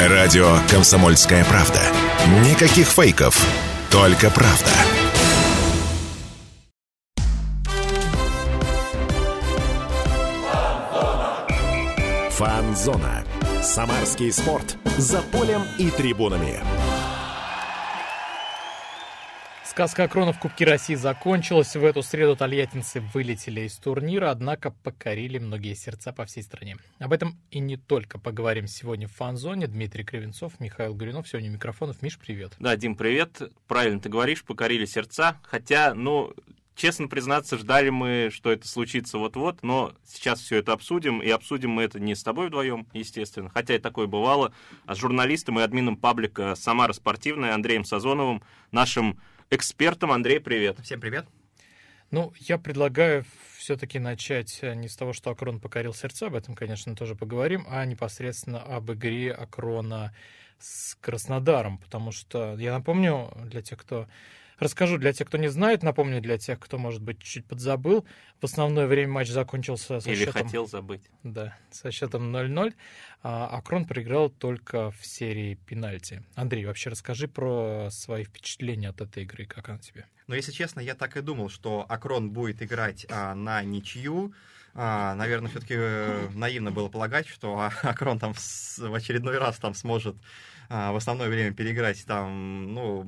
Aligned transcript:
Радио 0.00 0.58
«Комсомольская 0.70 1.44
правда». 1.44 1.80
Никаких 2.48 2.86
фейков, 2.86 3.36
только 3.90 4.30
правда. 4.30 4.70
Фанзона. 12.30 13.24
Самарский 13.60 14.30
спорт. 14.30 14.76
За 14.98 15.20
полем 15.20 15.62
и 15.78 15.90
трибунами. 15.90 16.60
Сказка 19.78 20.02
о 20.02 20.08
Крона 20.08 20.32
в 20.32 20.40
Кубке 20.40 20.64
России 20.64 20.96
закончилась. 20.96 21.76
В 21.76 21.84
эту 21.84 22.02
среду 22.02 22.34
тольяттинцы 22.34 23.00
вылетели 23.14 23.60
из 23.60 23.76
турнира, 23.76 24.32
однако 24.32 24.72
покорили 24.72 25.38
многие 25.38 25.74
сердца 25.74 26.12
по 26.12 26.24
всей 26.24 26.42
стране. 26.42 26.78
Об 26.98 27.12
этом 27.12 27.38
и 27.52 27.60
не 27.60 27.76
только 27.76 28.18
поговорим 28.18 28.66
сегодня 28.66 29.06
в 29.06 29.12
фан-зоне. 29.12 29.68
Дмитрий 29.68 30.02
Кривенцов, 30.02 30.58
Михаил 30.58 30.96
Гуринов. 30.96 31.28
Сегодня 31.28 31.50
микрофонов. 31.50 32.02
Миш, 32.02 32.18
привет. 32.18 32.54
Да, 32.58 32.74
Дим, 32.74 32.96
привет. 32.96 33.40
Правильно 33.68 34.00
ты 34.00 34.08
говоришь, 34.08 34.42
покорили 34.42 34.84
сердца. 34.84 35.38
Хотя, 35.44 35.94
ну, 35.94 36.34
честно 36.74 37.06
признаться, 37.06 37.56
ждали 37.56 37.90
мы, 37.90 38.30
что 38.32 38.50
это 38.50 38.66
случится 38.66 39.16
вот-вот, 39.18 39.62
но 39.62 39.92
сейчас 40.04 40.40
все 40.40 40.56
это 40.56 40.72
обсудим, 40.72 41.22
и 41.22 41.30
обсудим 41.30 41.70
мы 41.70 41.84
это 41.84 42.00
не 42.00 42.16
с 42.16 42.24
тобой 42.24 42.48
вдвоем, 42.48 42.88
естественно, 42.94 43.48
хотя 43.48 43.76
и 43.76 43.78
такое 43.78 44.08
бывало, 44.08 44.52
а 44.86 44.96
с 44.96 44.98
журналистом 44.98 45.60
и 45.60 45.62
админом 45.62 45.96
паблика 45.96 46.56
«Самара 46.56 46.92
спортивная» 46.92 47.54
Андреем 47.54 47.84
Сазоновым, 47.84 48.42
нашим 48.72 49.20
экспертом. 49.50 50.12
Андрей, 50.12 50.40
привет. 50.40 50.78
Всем 50.82 51.00
привет. 51.00 51.26
Ну, 52.10 52.32
я 52.38 52.58
предлагаю 52.58 53.24
все-таки 53.56 53.98
начать 53.98 54.58
э, 54.62 54.74
не 54.74 54.88
с 54.88 54.96
того, 54.96 55.12
что 55.12 55.30
Акрон 55.30 55.60
покорил 55.60 55.92
сердца, 55.92 56.26
об 56.26 56.34
этом, 56.34 56.54
конечно, 56.54 56.94
тоже 56.94 57.14
поговорим, 57.14 57.66
а 57.68 57.84
непосредственно 57.84 58.62
об 58.62 58.90
игре 58.92 59.32
Акрона 59.32 60.14
с 60.58 60.94
Краснодаром, 60.96 61.78
потому 61.78 62.10
что, 62.12 62.56
я 62.58 62.72
напомню, 62.72 63.30
для 63.44 63.62
тех, 63.62 63.78
кто 63.78 64.08
Расскажу 64.58 64.98
для 64.98 65.12
тех, 65.12 65.28
кто 65.28 65.38
не 65.38 65.48
знает, 65.48 65.82
напомню 65.82 66.20
для 66.20 66.36
тех, 66.36 66.58
кто, 66.58 66.78
может 66.78 67.00
быть, 67.00 67.22
чуть 67.22 67.46
подзабыл. 67.46 68.04
В 68.40 68.44
основное 68.44 68.86
время 68.86 69.12
матч 69.12 69.28
закончился 69.28 70.00
со 70.00 70.10
Или 70.10 70.24
счетом... 70.24 70.44
хотел 70.44 70.66
забыть. 70.66 71.02
Да, 71.22 71.56
со 71.70 71.92
счетом 71.92 72.34
0-0. 72.34 72.74
А 73.22 73.46
Акрон 73.46 73.84
проиграл 73.84 74.30
только 74.30 74.90
в 74.90 75.06
серии 75.06 75.54
пенальти. 75.54 76.24
Андрей, 76.34 76.64
вообще 76.64 76.90
расскажи 76.90 77.28
про 77.28 77.88
свои 77.90 78.24
впечатления 78.24 78.88
от 78.88 79.00
этой 79.00 79.22
игры. 79.22 79.46
Как 79.46 79.68
она 79.68 79.78
тебе? 79.78 80.06
Ну, 80.26 80.34
если 80.34 80.52
честно, 80.52 80.80
я 80.80 80.94
так 80.94 81.16
и 81.16 81.20
думал, 81.20 81.48
что 81.48 81.86
Акрон 81.88 82.30
будет 82.30 82.60
играть 82.60 83.06
а, 83.08 83.34
на 83.34 83.62
ничью. 83.62 84.34
А, 84.74 85.14
наверное, 85.14 85.50
все-таки 85.50 85.74
э, 85.76 86.28
наивно 86.34 86.70
было 86.70 86.88
полагать, 86.88 87.26
что 87.26 87.70
Акрон 87.82 88.18
там 88.18 88.34
в 88.34 88.94
очередной 88.94 89.38
раз 89.38 89.56
там 89.56 89.74
сможет 89.74 90.16
а, 90.16 90.22
в 90.68 90.96
основное 90.96 91.28
время 91.28 91.52
переиграть 91.52 92.04
там, 92.04 92.74
ну, 92.74 93.04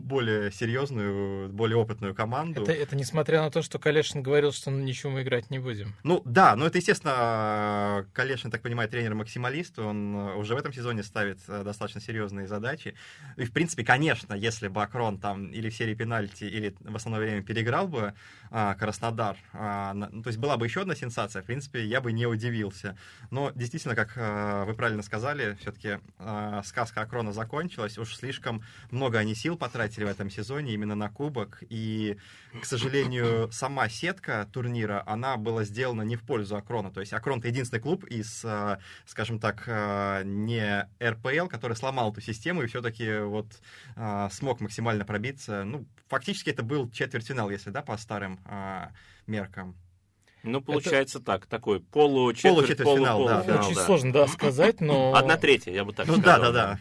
более 0.00 0.50
серьезную, 0.50 1.48
более 1.50 1.76
опытную 1.76 2.14
команду. 2.14 2.62
Это, 2.62 2.72
это 2.72 2.96
несмотря 2.96 3.42
на 3.42 3.50
то, 3.50 3.62
что 3.62 3.78
Калешин 3.78 4.22
говорил, 4.22 4.52
что 4.52 4.70
ничего 4.70 5.12
мы 5.12 5.22
играть 5.22 5.50
не 5.50 5.58
будем. 5.58 5.94
Ну, 6.02 6.22
да, 6.24 6.56
но 6.56 6.66
это, 6.66 6.78
естественно, 6.78 8.06
Калешин, 8.12 8.50
так 8.50 8.62
понимаю, 8.62 8.88
тренер-максималист, 8.88 9.78
он 9.78 10.14
уже 10.14 10.54
в 10.54 10.58
этом 10.58 10.72
сезоне 10.72 11.02
ставит 11.02 11.38
э, 11.48 11.62
достаточно 11.64 12.00
серьезные 12.00 12.46
задачи. 12.46 12.94
И, 13.36 13.44
в 13.44 13.52
принципе, 13.52 13.84
конечно, 13.84 14.34
если 14.34 14.68
бы 14.68 14.82
Акрон 14.82 15.18
там 15.18 15.48
или 15.48 15.70
в 15.70 15.76
серии 15.76 15.94
пенальти, 15.94 16.44
или 16.44 16.74
в 16.80 16.96
основное 16.96 17.20
время 17.20 17.42
переиграл 17.42 17.88
бы 17.88 18.14
а, 18.50 18.74
Краснодар, 18.74 19.36
а, 19.52 19.94
ну, 19.94 20.22
то 20.22 20.28
есть 20.28 20.38
была 20.38 20.56
бы 20.56 20.66
еще 20.66 20.82
одна 20.82 20.94
сенсация, 20.94 21.42
в 21.42 21.46
принципе, 21.46 21.84
я 21.84 22.00
бы 22.00 22.12
не 22.12 22.26
удивился. 22.26 22.96
Но, 23.30 23.52
действительно, 23.54 23.94
как 23.94 24.14
а, 24.16 24.64
вы 24.64 24.74
правильно 24.74 25.02
сказали, 25.02 25.56
все-таки 25.60 25.98
а, 26.18 26.62
сказка 26.64 26.93
сказка 26.94 27.02
Акрона 27.02 27.32
закончилась, 27.32 27.98
уж 27.98 28.16
слишком 28.16 28.62
много 28.90 29.18
они 29.18 29.34
сил 29.34 29.56
потратили 29.56 30.04
в 30.04 30.08
этом 30.08 30.30
сезоне 30.30 30.74
именно 30.74 30.94
на 30.94 31.08
кубок, 31.08 31.62
и, 31.68 32.16
к 32.60 32.64
сожалению, 32.64 33.48
сама 33.52 33.88
сетка 33.88 34.48
турнира, 34.52 35.02
она 35.06 35.36
была 35.36 35.64
сделана 35.64 36.02
не 36.02 36.16
в 36.16 36.22
пользу 36.22 36.56
Акрона, 36.56 36.90
то 36.90 37.00
есть 37.00 37.12
Акрон 37.12 37.40
это 37.40 37.48
единственный 37.48 37.80
клуб 37.80 38.04
из, 38.04 38.44
э, 38.44 38.78
скажем 39.06 39.38
так, 39.38 39.64
э, 39.66 40.22
не 40.24 40.88
РПЛ, 41.02 41.48
который 41.48 41.76
сломал 41.76 42.12
эту 42.12 42.20
систему 42.20 42.62
и 42.62 42.66
все-таки 42.66 43.18
вот 43.20 43.46
э, 43.96 44.28
смог 44.30 44.60
максимально 44.60 45.04
пробиться, 45.04 45.64
ну, 45.64 45.86
фактически 46.08 46.50
это 46.50 46.62
был 46.62 46.90
четвертьфинал, 46.90 47.50
если, 47.50 47.70
да, 47.70 47.82
по 47.82 47.96
старым 47.96 48.38
меркам. 49.26 49.74
Ну, 50.44 50.60
получается 50.60 51.18
это... 51.18 51.26
так, 51.26 51.46
такой 51.46 51.80
полу-четверть, 51.80 52.54
Получетвертьфинал, 52.54 53.18
полу, 53.18 53.28
да. 53.28 53.60
Очень 53.60 53.74
да. 53.74 53.84
сложно, 53.84 54.12
да, 54.12 54.28
сказать, 54.28 54.80
но... 54.80 55.14
Одна 55.16 55.36
третья, 55.36 55.72
я 55.72 55.84
бы 55.84 55.92
так 55.92 56.06
ну, 56.06 56.18
сказал. 56.18 56.38
Ну, 56.38 56.44
да, 56.44 56.52
да, 56.52 56.78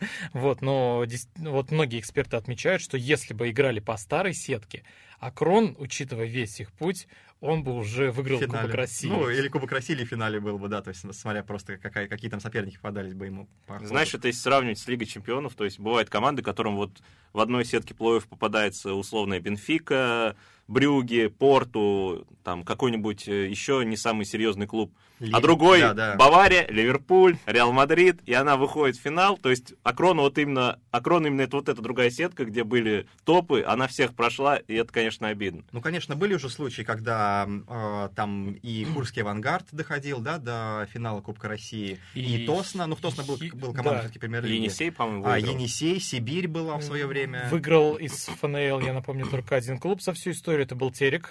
да. 0.00 0.08
Вот, 0.32 0.60
но 0.60 1.04
вот 1.36 1.70
многие 1.70 2.00
эксперты 2.00 2.36
отмечают, 2.36 2.82
что 2.82 2.96
если 2.96 3.34
бы 3.34 3.50
играли 3.50 3.80
по 3.80 3.96
старой 3.96 4.34
сетке, 4.34 4.84
а 5.18 5.30
Крон, 5.30 5.76
учитывая 5.78 6.26
весь 6.26 6.60
их 6.60 6.72
путь, 6.72 7.06
он 7.40 7.62
бы 7.62 7.74
уже 7.74 8.10
выиграл 8.10 8.38
финале. 8.38 8.62
Кубок 8.62 8.74
России. 8.74 9.08
Ну, 9.08 9.28
или 9.28 9.48
Кубок 9.48 9.72
России, 9.72 9.94
или 9.94 10.04
в 10.04 10.08
финале 10.08 10.40
был 10.40 10.58
бы, 10.58 10.68
да, 10.68 10.80
то 10.82 10.88
есть 10.88 11.04
смотря 11.14 11.42
просто 11.42 11.76
какая, 11.76 12.08
какие 12.08 12.30
там 12.30 12.40
соперники 12.40 12.76
попадались 12.76 13.14
бы 13.14 13.26
ему. 13.26 13.48
Знаешь, 13.82 14.14
это 14.14 14.28
если 14.28 14.40
сравнивать 14.40 14.78
с 14.78 14.88
Лигой 14.88 15.06
Чемпионов, 15.06 15.54
то 15.54 15.64
есть 15.64 15.78
бывают 15.78 16.08
команды, 16.08 16.42
которым 16.42 16.76
вот 16.76 17.02
в 17.32 17.40
одной 17.40 17.64
сетке 17.64 17.94
плей 17.94 18.20
попадается 18.22 18.94
условная 18.94 19.40
Бенфика, 19.40 20.36
Брюги, 20.66 21.26
Порту, 21.26 22.26
там 22.42 22.64
какой-нибудь 22.64 23.28
э, 23.28 23.48
еще 23.48 23.84
не 23.84 23.96
самый 23.96 24.24
серьезный 24.24 24.66
клуб. 24.66 24.92
Ли... 25.24 25.32
А 25.32 25.40
другой 25.40 25.80
да, 25.80 25.94
да. 25.94 26.14
Бавария, 26.16 26.66
Ливерпуль, 26.68 27.38
Реал 27.46 27.72
Мадрид, 27.72 28.20
и 28.26 28.32
она 28.32 28.56
выходит 28.56 28.96
в 28.96 29.00
финал. 29.00 29.36
То 29.38 29.50
есть 29.50 29.74
Акрон 29.82 30.18
вот 30.18 30.38
именно, 30.38 30.78
Акрон 30.90 31.26
именно 31.26 31.42
это 31.42 31.56
вот 31.56 31.68
эта 31.68 31.80
другая 31.82 32.10
сетка, 32.10 32.44
где 32.44 32.64
были 32.64 33.06
топы, 33.24 33.64
она 33.66 33.86
всех 33.86 34.14
прошла, 34.14 34.56
и 34.56 34.74
это, 34.74 34.92
конечно, 34.92 35.28
обидно. 35.28 35.62
Ну, 35.72 35.80
конечно, 35.80 36.16
были 36.16 36.34
уже 36.34 36.48
случаи, 36.48 36.82
когда 36.82 37.48
э, 37.48 38.08
там 38.14 38.52
и 38.52 38.84
Курский 38.94 39.22
авангард 39.22 39.66
доходил, 39.72 40.20
да, 40.20 40.38
до 40.38 40.86
финала 40.92 41.20
Кубка 41.20 41.48
России, 41.48 41.98
и, 42.14 42.42
и 42.42 42.46
Тосна, 42.46 42.86
ну, 42.86 42.96
в 42.96 43.00
Тосна 43.00 43.24
был, 43.24 43.36
был 43.54 43.72
команда 43.72 43.90
да. 43.90 44.00
все-таки 44.00 44.18
премьер-лиги. 44.18 44.56
Енисей, 44.56 44.92
по-моему, 44.92 45.22
выиграл. 45.22 45.34
А, 45.34 45.38
Енисей, 45.38 46.00
Сибирь 46.00 46.48
была 46.48 46.76
в 46.76 46.82
свое 46.82 47.06
время. 47.06 47.48
Выиграл 47.50 47.96
из 47.96 48.26
ФНЛ, 48.40 48.80
я 48.80 48.92
напомню, 48.92 49.26
только 49.26 49.56
один 49.56 49.78
клуб 49.78 50.02
за 50.02 50.12
всю 50.12 50.30
историю, 50.30 50.62
это 50.62 50.74
был 50.74 50.90
Терек. 50.90 51.30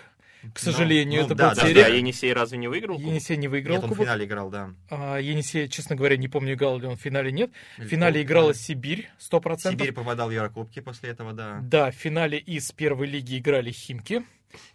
К 0.53 0.59
сожалению, 0.59 1.21
ну, 1.21 1.25
это 1.27 1.35
да, 1.35 1.49
был 1.49 1.55
да, 1.55 1.61
Терек. 1.61 1.85
А 1.85 1.89
Енисей 1.89 2.33
разве 2.33 2.57
не 2.57 2.67
выиграл? 2.67 2.99
Енисей 2.99 3.37
не 3.37 3.47
выиграл 3.47 3.75
Нет, 3.75 3.83
он 3.83 3.89
кубок. 3.89 4.03
в 4.03 4.05
финале 4.05 4.25
играл, 4.25 4.49
да. 4.49 4.73
А, 4.89 5.17
Енисей, 5.17 5.69
честно 5.69 5.95
говоря, 5.95 6.17
не 6.17 6.27
помню, 6.27 6.53
играл 6.53 6.79
ли 6.79 6.87
он 6.87 6.97
в 6.97 6.99
финале, 7.01 7.31
нет. 7.31 7.51
В 7.77 7.85
финале 7.85 8.21
играла 8.21 8.53
Сибирь, 8.53 9.09
100%. 9.19 9.71
Сибирь 9.71 9.93
попадал 9.93 10.29
в 10.29 10.31
Еврокубки 10.31 10.81
после 10.81 11.09
этого, 11.11 11.33
да. 11.33 11.59
Да, 11.61 11.91
в 11.91 11.95
финале 11.95 12.37
из 12.37 12.71
первой 12.71 13.07
лиги 13.07 13.37
играли 13.37 13.71
Химки, 13.71 14.23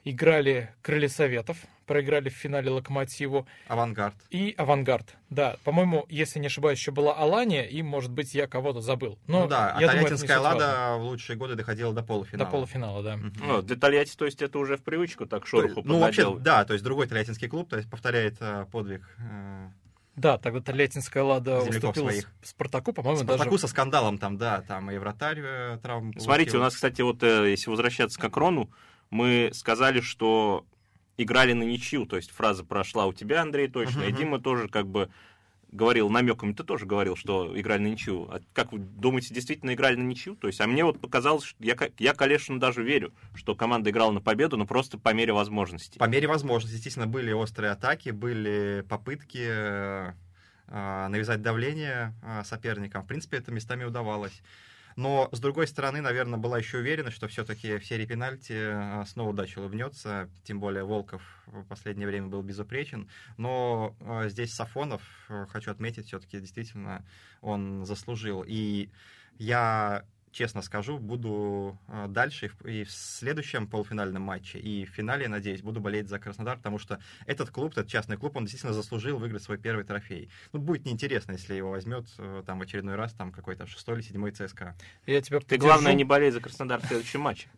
играли 0.05 0.71
Крылья 0.83 1.09
Советов, 1.09 1.59
проиграли 1.89 2.29
в 2.29 2.35
финале 2.35 2.71
Локомотиву. 2.71 3.49
Авангард. 3.67 4.15
И 4.31 4.55
Авангард, 4.57 5.17
да. 5.31 5.57
По-моему, 5.65 6.07
если 6.09 6.39
не 6.39 6.47
ошибаюсь, 6.47 6.79
еще 6.79 6.93
была 6.93 7.15
Алания, 7.15 7.65
и, 7.65 7.83
может 7.83 8.13
быть, 8.13 8.35
я 8.35 8.47
кого-то 8.47 8.81
забыл. 8.81 9.19
Но 9.27 9.43
ну 9.43 9.49
да, 9.49 9.77
я 9.81 9.89
а 9.89 9.93
Тольяттинская 9.93 10.39
Лада 10.39 10.97
в 10.99 11.03
лучшие 11.03 11.37
годы 11.37 11.57
доходила 11.57 11.93
до 11.93 12.03
полуфинала. 12.03 12.45
До 12.45 12.51
полуфинала, 12.51 13.03
да. 13.03 13.15
Угу. 13.15 13.45
Ну, 13.45 13.63
для 13.63 13.77
Тольятти, 13.77 14.17
то 14.17 14.27
есть, 14.27 14.43
это 14.43 14.59
уже 14.59 14.77
в 14.77 14.83
привычку 14.83 15.27
так 15.27 15.47
шороху 15.47 15.83
Ну, 15.85 15.99
вообще, 15.99 16.39
да, 16.39 16.65
то 16.65 16.75
есть 16.75 16.85
другой 16.85 17.09
тольяттинский 17.09 17.49
клуб, 17.49 17.69
то 17.71 17.77
есть 17.77 17.91
повторяет 17.91 18.37
э, 18.41 18.67
подвиг 18.71 19.03
э, 19.19 19.69
да, 20.17 20.37
тогда 20.37 20.61
Тольяттинская 20.61 21.23
Лада 21.23 21.61
уступила 21.61 21.93
своих. 21.93 22.29
Спартаку, 22.43 22.93
по-моему, 22.93 23.19
Спартаку 23.23 23.51
даже... 23.51 23.61
со 23.61 23.69
скандалом 23.69 24.19
там, 24.19 24.37
да, 24.37 24.63
там 24.63 24.91
и 24.91 24.99
вратарь 24.99 25.39
э, 25.41 25.79
травм 25.81 26.13
Смотрите, 26.19 26.51
получил. 26.51 26.61
у 26.61 26.63
нас, 26.65 26.75
кстати, 26.75 27.03
вот 27.03 27.23
если 27.23 27.71
возвращаться 27.71 28.19
к 28.19 28.25
Акрону, 28.25 28.69
мы 29.11 29.51
сказали, 29.53 30.01
что 30.01 30.65
играли 31.17 31.53
на 31.53 31.65
ничью, 31.65 32.07
то 32.07 32.17
есть 32.17 32.31
фраза 32.31 32.65
прошла 32.65 33.07
у 33.07 33.13
тебя, 33.13 33.43
Андрей, 33.43 33.69
точно, 33.69 34.03
uh-huh. 34.03 34.11
и 34.11 34.13
Дима 34.13 34.41
тоже 34.41 34.69
как 34.69 34.87
бы 34.87 35.11
говорил 35.71 36.09
намеками, 36.09 36.53
ты 36.53 36.65
тоже 36.65 36.87
говорил, 36.87 37.17
что 37.17 37.59
играли 37.59 37.83
на 37.83 37.89
ничью. 37.89 38.29
А 38.31 38.41
как 38.53 38.73
вы 38.73 38.79
думаете, 38.79 39.35
действительно 39.35 39.75
играли 39.75 39.97
на 39.97 40.03
ничью? 40.03 40.35
То 40.37 40.47
есть, 40.47 40.61
а 40.61 40.67
мне 40.67 40.85
вот 40.85 41.01
показалось, 41.01 41.45
что 41.45 41.63
я, 41.63 41.77
я 41.99 42.15
Калешину 42.15 42.59
даже 42.59 42.83
верю, 42.83 43.13
что 43.35 43.55
команда 43.55 43.91
играла 43.91 44.13
на 44.13 44.21
победу, 44.21 44.57
но 44.57 44.67
просто 44.67 44.99
по 44.99 45.13
мере 45.13 45.33
возможностей. 45.33 45.99
По 45.99 46.09
мере 46.09 46.27
возможностей, 46.27 46.77
действительно, 46.77 47.07
были 47.07 47.33
острые 47.33 47.73
атаки, 47.73 48.11
были 48.11 48.85
попытки 48.89 49.47
э, 49.47 50.13
навязать 50.69 51.43
давление 51.43 52.15
э, 52.23 52.45
соперникам. 52.45 53.03
В 53.03 53.07
принципе, 53.07 53.37
это 53.37 53.53
местами 53.53 53.85
удавалось. 53.85 54.43
Но, 54.99 55.29
с 55.31 55.39
другой 55.39 55.69
стороны, 55.69 56.01
наверное, 56.01 56.41
была 56.41 56.59
еще 56.59 56.79
уверена, 56.79 57.13
что 57.13 57.29
все-таки 57.29 57.79
в 57.79 57.87
серии 57.87 58.05
пенальти 58.05 58.53
а, 58.53 59.05
снова 59.07 59.31
удача 59.31 59.61
улыбнется. 59.61 60.29
Тем 60.43 60.59
более 60.59 60.83
Волков 60.83 61.23
в 61.47 61.63
последнее 61.67 62.09
время 62.09 62.27
был 62.27 62.43
безупречен. 62.43 63.09
Но 63.37 63.95
а, 64.01 64.29
здесь 64.29 64.53
Сафонов, 64.53 65.01
э, 65.29 65.47
хочу 65.51 65.71
отметить, 65.71 66.09
все-таки 66.09 66.41
действительно 66.41 67.07
он 67.43 67.87
заслужил. 67.87 68.45
И 68.45 68.91
я 69.39 70.05
честно 70.39 70.63
скажу, 70.63 70.99
буду 70.99 71.77
э, 71.89 72.07
дальше 72.09 72.53
и 72.65 72.85
в, 72.85 72.91
следующем 72.93 73.67
полуфинальном 73.67 74.23
матче, 74.23 74.61
и 74.61 74.85
в 74.85 74.91
финале, 74.91 75.27
надеюсь, 75.27 75.63
буду 75.63 75.81
болеть 75.81 76.09
за 76.09 76.21
Краснодар, 76.21 76.59
потому 76.59 76.79
что 76.79 77.01
этот 77.27 77.51
клуб, 77.51 77.73
этот 77.73 77.89
частный 77.89 78.17
клуб, 78.17 78.37
он 78.37 78.45
действительно 78.45 78.73
заслужил 78.73 79.19
выиграть 79.19 79.43
свой 79.43 79.59
первый 79.59 79.85
трофей. 79.85 80.31
Ну, 80.53 80.61
будет 80.61 80.85
неинтересно, 80.85 81.33
если 81.33 81.55
его 81.55 81.71
возьмет 81.71 82.07
э, 82.19 82.45
там 82.47 82.61
в 82.61 82.63
очередной 82.63 82.95
раз 82.95 83.15
там 83.15 83.33
какой-то 83.33 83.67
шестой 83.67 83.97
или 83.97 84.03
седьмой 84.03 84.31
ЦСКА. 84.31 84.77
Я 85.07 85.21
тебя 85.21 85.41
Ты, 85.41 85.47
поддержу. 85.47 85.67
главное, 85.67 85.95
не 85.95 86.05
болей 86.05 86.31
за 86.31 86.41
Краснодар 86.41 86.81
в 86.81 86.87
следующем 86.87 87.23
матче. 87.23 87.49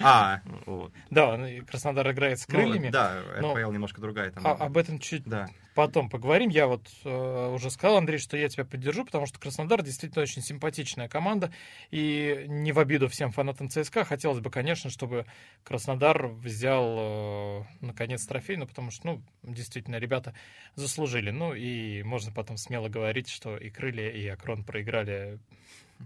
А, 0.00 0.40
Вот. 0.66 0.92
Да, 1.10 1.36
ну, 1.36 1.64
Краснодар 1.66 2.10
играет 2.10 2.40
с 2.40 2.48
ну, 2.48 2.54
крыльями. 2.54 2.90
да, 2.90 3.22
но- 3.40 3.54
РПЛ 3.54 3.70
немножко 3.72 4.00
другая 4.00 4.30
там. 4.32 4.44
А- 4.46 4.52
об 4.52 4.76
этом 4.76 4.98
чуть 4.98 5.22
Да. 5.24 5.46
потом 5.76 6.10
поговорим. 6.10 6.48
Я 6.48 6.66
вот 6.66 6.88
э, 7.04 7.52
уже 7.54 7.70
сказал, 7.70 7.98
Андрей, 7.98 8.18
что 8.18 8.36
я 8.36 8.48
тебя 8.48 8.64
поддержу, 8.64 9.04
потому 9.04 9.26
что 9.26 9.38
Краснодар 9.38 9.82
действительно 9.82 10.22
очень 10.22 10.42
симпатичная 10.42 11.08
команда. 11.08 11.52
И 11.92 12.44
не 12.48 12.72
в 12.72 12.80
обиду 12.80 13.08
всем 13.08 13.30
фанатам 13.30 13.70
ЦСКА, 13.70 14.04
хотелось 14.04 14.40
бы, 14.40 14.50
конечно, 14.50 14.90
чтобы 14.90 15.26
Краснодар 15.62 16.26
взял, 16.26 16.96
э, 16.98 17.62
наконец, 17.80 18.26
трофей, 18.26 18.56
ну, 18.56 18.66
потому 18.66 18.90
что, 18.90 19.06
ну, 19.06 19.22
действительно, 19.44 19.96
ребята 19.96 20.34
заслужили. 20.74 21.30
Ну, 21.30 21.54
и 21.54 22.02
можно 22.02 22.32
потом 22.32 22.56
смело 22.56 22.88
говорить, 22.88 23.28
что 23.28 23.56
и 23.56 23.70
Крылья, 23.70 24.10
и 24.10 24.26
Акрон 24.26 24.64
проиграли. 24.64 25.38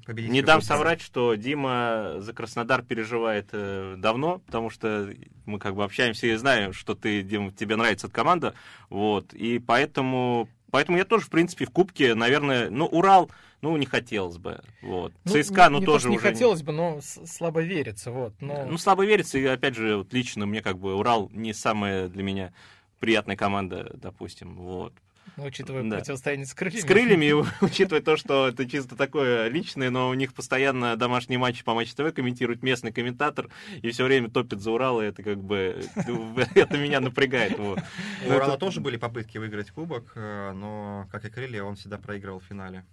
Победитель 0.04 0.32
Не 0.32 0.42
дам 0.42 0.62
соврать, 0.62 1.00
что 1.00 1.34
Дима 1.34 2.16
за 2.18 2.32
Краснодар 2.32 2.82
переживает 2.82 3.48
э, 3.52 3.94
давно, 3.98 4.38
потому 4.46 4.70
что 4.70 5.12
мы 5.46 5.58
как 5.58 5.74
бы 5.74 5.84
общаемся 5.84 6.26
и 6.26 6.34
знаем, 6.36 6.72
что 6.72 6.94
ты, 6.94 7.22
Дим, 7.22 7.52
тебе 7.52 7.76
нравится 7.76 8.06
эта 8.06 8.14
команда, 8.14 8.54
вот, 8.90 9.32
и 9.34 9.58
поэтому, 9.58 10.48
поэтому 10.70 10.98
я 10.98 11.04
тоже, 11.04 11.26
в 11.26 11.30
принципе, 11.30 11.66
в 11.66 11.70
Кубке, 11.70 12.14
наверное, 12.14 12.70
ну, 12.70 12.86
Урал, 12.86 13.30
ну, 13.60 13.76
не 13.76 13.86
хотелось 13.86 14.38
бы, 14.38 14.60
вот, 14.82 15.12
ЦСКА, 15.24 15.64
не- 15.64 15.70
ну, 15.70 15.78
не 15.80 15.86
то, 15.86 15.92
тоже 15.92 16.10
не 16.10 16.16
уже... 16.16 16.26
хотелось 16.26 16.62
бы, 16.62 16.72
но 16.72 17.00
слабо 17.02 17.62
верится, 17.62 18.10
вот. 18.10 18.34
Но... 18.40 18.66
Ну, 18.66 18.78
слабо 18.78 19.04
верится, 19.04 19.38
и, 19.38 19.44
опять 19.44 19.74
же, 19.74 19.96
вот 19.96 20.12
лично 20.12 20.46
мне 20.46 20.62
как 20.62 20.78
бы 20.78 20.94
Урал 20.94 21.30
не 21.32 21.52
самая 21.52 22.08
для 22.08 22.22
меня 22.22 22.52
приятная 23.00 23.36
команда, 23.36 23.90
допустим, 23.94 24.54
вот. 24.56 24.92
Ну, 25.36 25.44
учитывая 25.44 25.82
Да. 25.82 25.96
противостояние 25.98 26.46
с 26.46 26.54
крыльями. 26.54 26.80
С 26.80 26.84
крыльями, 26.84 27.24
и 27.26 27.32
учитывая 27.64 28.02
то, 28.02 28.16
что 28.16 28.48
это 28.48 28.68
чисто 28.68 28.96
такое 28.96 29.48
личное, 29.48 29.90
но 29.90 30.08
у 30.08 30.14
них 30.14 30.34
постоянно 30.34 30.96
домашние 30.96 31.38
матчи 31.38 31.64
по 31.64 31.74
Матч 31.74 31.92
ТВ 31.94 32.12
комментирует 32.14 32.62
местный 32.62 32.92
комментатор, 32.92 33.48
и 33.82 33.90
все 33.90 34.04
время 34.04 34.30
топит 34.30 34.60
за 34.60 34.70
Урал, 34.70 35.00
и 35.00 35.06
это 35.06 35.22
как 35.22 35.42
бы, 35.42 35.82
это 36.54 36.76
меня 36.78 37.00
напрягает. 37.00 37.58
У 37.58 37.76
Урала 38.26 38.58
тоже 38.58 38.80
были 38.80 38.96
попытки 38.96 39.38
выиграть 39.38 39.70
кубок, 39.70 40.12
э, 40.14 40.52
но, 40.52 41.06
как 41.10 41.24
и 41.24 41.30
Крылья, 41.30 41.62
он 41.62 41.76
всегда 41.76 41.98
проигрывал 41.98 42.40
в 42.40 42.44
финале. 42.44 42.84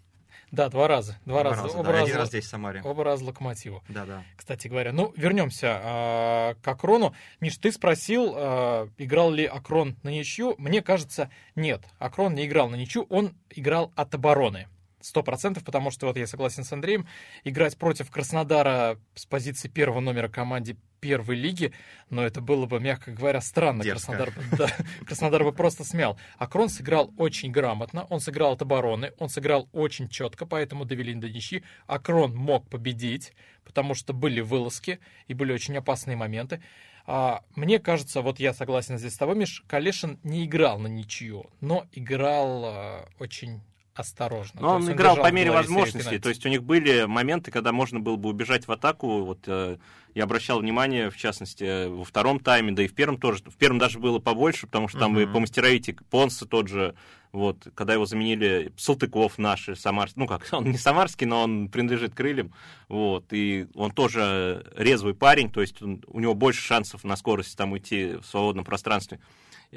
Да, 0.51 0.69
два 0.69 0.87
раза. 0.87 1.17
Два, 1.25 1.43
раза. 1.43 1.63
да, 1.63 1.69
Оба 1.69 1.89
один 1.89 2.01
раза- 2.01 2.17
раз 2.17 2.27
здесь, 2.29 2.45
в 2.45 2.47
Самаре. 2.47 2.81
Оба 2.83 3.03
раза 3.03 3.25
локомотиву. 3.25 3.83
Да-да. 3.89 4.23
Кстати 4.35 4.67
говоря, 4.67 4.91
ну, 4.93 5.11
вернемся 5.17 5.79
а, 5.83 6.55
к 6.61 6.67
Акрону. 6.67 7.13
Миш, 7.41 7.57
ты 7.57 7.71
спросил, 7.71 8.33
а, 8.35 8.89
играл 8.97 9.31
ли 9.31 9.45
Акрон 9.45 9.97
на 10.03 10.09
ничью. 10.09 10.55
Мне 10.57 10.81
кажется, 10.81 11.29
нет. 11.55 11.83
Акрон 11.99 12.35
не 12.35 12.45
играл 12.45 12.69
на 12.69 12.75
ничью, 12.75 13.05
он 13.09 13.35
играл 13.49 13.91
от 13.95 14.13
обороны. 14.15 14.67
Сто 15.01 15.21
процентов, 15.21 15.63
потому 15.63 15.91
что, 15.91 16.07
вот 16.07 16.17
я 16.17 16.25
согласен 16.25 16.63
с 16.63 16.71
Андреем, 16.73 17.07
играть 17.43 17.77
против 17.77 18.09
Краснодара 18.09 18.97
с 19.13 19.25
позиции 19.27 19.67
первого 19.67 19.99
номера 19.99 20.29
команде 20.29 20.77
первой 21.05 21.35
лиги, 21.35 21.71
но 22.09 22.25
это 22.25 22.41
было 22.41 22.65
бы, 22.65 22.79
мягко 22.79 23.11
говоря, 23.11 23.39
странно. 23.39 23.83
Дерзко. 23.83 24.13
Краснодар, 24.13 24.31
бы- 24.31 24.57
да, 24.57 24.69
Краснодар 25.05 25.43
бы 25.43 25.51
просто 25.53 25.83
смял. 25.83 26.17
Акрон 26.39 26.67
сыграл 26.67 27.13
очень 27.17 27.51
грамотно, 27.51 28.05
он 28.09 28.19
сыграл 28.19 28.53
от 28.53 28.63
обороны, 28.63 29.13
он 29.19 29.29
сыграл 29.29 29.69
очень 29.71 30.09
четко, 30.09 30.47
поэтому 30.47 30.83
довели 30.83 31.13
до 31.13 31.29
ничьи. 31.29 31.61
Акрон 31.85 32.35
мог 32.35 32.67
победить, 32.69 33.33
потому 33.63 33.93
что 33.93 34.13
были 34.13 34.41
вылазки 34.41 34.99
и 35.27 35.35
были 35.35 35.53
очень 35.53 35.77
опасные 35.77 36.17
моменты. 36.17 36.63
А, 37.05 37.43
мне 37.55 37.77
кажется, 37.77 38.21
вот 38.21 38.39
я 38.39 38.51
согласен 38.51 38.97
здесь 38.97 39.13
с 39.13 39.17
тобой, 39.17 39.35
Миш, 39.35 39.63
Калешин 39.67 40.19
не 40.23 40.45
играл 40.45 40.79
на 40.79 40.87
ничью, 40.87 41.51
но 41.61 41.85
играл 41.91 42.65
а, 42.65 43.09
очень 43.19 43.61
осторожно. 43.95 44.61
Но 44.61 44.67
То 44.69 44.75
он 44.75 44.91
играл 44.91 45.15
по 45.15 45.31
мере 45.31 45.51
возможностей. 45.51 46.19
То 46.19 46.29
есть 46.29 46.45
у 46.45 46.49
них 46.49 46.63
были 46.63 47.05
моменты, 47.05 47.49
когда 47.49 47.71
можно 47.71 47.99
было 47.99 48.17
бы 48.17 48.29
убежать 48.29 48.67
в 48.67 48.71
атаку. 48.71 49.23
Вот 49.23 49.39
э, 49.47 49.77
я 50.13 50.23
обращал 50.25 50.59
внимание, 50.59 51.09
в 51.09 51.17
частности, 51.17 51.63
э, 51.63 51.87
во 51.87 52.03
втором 52.03 52.39
тайме, 52.39 52.73
да 52.73 52.83
и 52.83 52.87
в 52.87 52.93
первом 52.93 53.17
тоже. 53.17 53.41
В 53.45 53.55
первом 53.55 53.79
даже 53.79 53.99
было 53.99 54.19
побольше, 54.19 54.67
потому 54.67 54.87
что 54.89 54.99
там 54.99 55.17
и 55.17 55.23
Мгм. 55.23 55.33
по 55.33 55.39
мастеровите 55.39 55.95
Понса 56.11 56.45
тот 56.45 56.67
же, 56.67 56.93
вот, 57.31 57.67
когда 57.73 57.93
его 57.93 58.05
заменили 58.05 58.73
Салтыков 58.77 59.37
наши, 59.37 59.75
самарский, 59.77 60.19
ну 60.21 60.27
как, 60.27 60.45
он 60.51 60.65
не 60.71 60.77
самарский, 60.77 61.25
но 61.25 61.43
он 61.43 61.69
принадлежит 61.69 62.13
крыльям, 62.13 62.53
вот, 62.89 63.25
и 63.31 63.67
он 63.75 63.91
тоже 63.91 64.65
резвый 64.75 65.13
парень, 65.13 65.49
то 65.49 65.61
есть 65.61 65.81
он- 65.81 66.03
у 66.07 66.19
него 66.19 66.33
больше 66.33 66.61
шансов 66.61 67.03
на 67.05 67.15
скорости 67.15 67.55
там 67.55 67.71
уйти 67.71 68.15
в 68.21 68.25
свободном 68.25 68.65
пространстве 68.65 69.19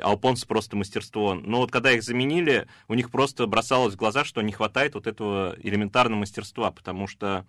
а 0.00 0.12
у 0.12 0.17
Понса 0.17 0.46
просто 0.46 0.76
мастерство. 0.76 1.35
Но 1.35 1.58
вот 1.58 1.70
когда 1.70 1.93
их 1.93 2.02
заменили, 2.02 2.69
у 2.88 2.94
них 2.94 3.11
просто 3.11 3.46
бросалось 3.46 3.94
в 3.94 3.99
глаза, 3.99 4.25
что 4.25 4.43
не 4.43 4.52
хватает 4.52 4.94
вот 4.94 5.06
этого 5.06 5.56
элементарного 5.62 6.20
мастерства, 6.20 6.70
потому 6.70 7.06
что 7.06 7.46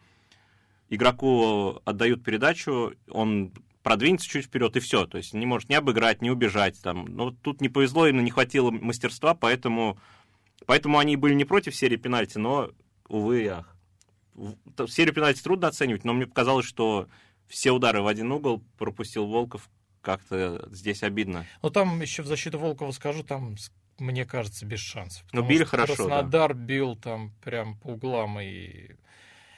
игроку 0.90 1.82
отдают 1.86 2.24
передачу, 2.24 2.94
он 3.10 3.54
продвинется 3.84 4.28
чуть 4.28 4.46
вперед 4.46 4.76
и 4.76 4.80
все, 4.80 5.06
то 5.06 5.18
есть 5.18 5.34
не 5.34 5.46
может 5.46 5.70
ни 5.70 5.74
обыграть, 5.74 6.22
ни 6.22 6.30
убежать 6.30 6.80
там. 6.82 7.06
Но 7.06 7.32
тут 7.32 7.62
не 7.62 7.70
повезло, 7.70 8.08
именно 8.08 8.22
не 8.22 8.32
хватило 8.32 8.72
мастерства, 8.72 9.34
поэтому, 9.34 9.98
поэтому 10.66 10.98
они 11.00 11.16
были 11.16 11.34
не 11.34 11.46
против 11.46 11.76
серии 11.76 11.96
пенальти, 11.96 12.38
но, 12.38 12.72
увы 13.08 13.44
и 13.44 13.48
ах. 13.48 13.76
Серию 14.88 15.14
пенальти 15.14 15.42
трудно 15.42 15.68
оценивать, 15.68 16.06
но 16.06 16.14
мне 16.14 16.26
показалось, 16.26 16.66
что 16.66 17.08
все 17.48 17.72
удары 17.72 18.02
в 18.02 18.08
один 18.08 18.32
угол 18.32 18.64
пропустил 18.78 19.26
Волков, 19.26 19.70
как-то 20.02 20.68
здесь 20.72 21.04
обидно. 21.04 21.46
Ну, 21.62 21.70
там 21.70 22.02
еще 22.02 22.24
в 22.24 22.28
защиту 22.28 22.60
Волкова 22.60 22.92
скажу, 22.92 23.24
там, 23.24 23.56
мне 23.98 24.26
кажется, 24.26 24.66
без 24.66 24.80
шансов. 24.80 25.26
Ну, 25.32 25.46
били 25.46 25.64
что 25.64 25.72
хорошо, 25.72 25.96
да. 25.96 26.04
Краснодар 26.04 26.54
бил 26.54 26.96
там 26.96 27.32
прям 27.44 27.78
по 27.78 27.88
углам, 27.88 28.40
и, 28.40 28.92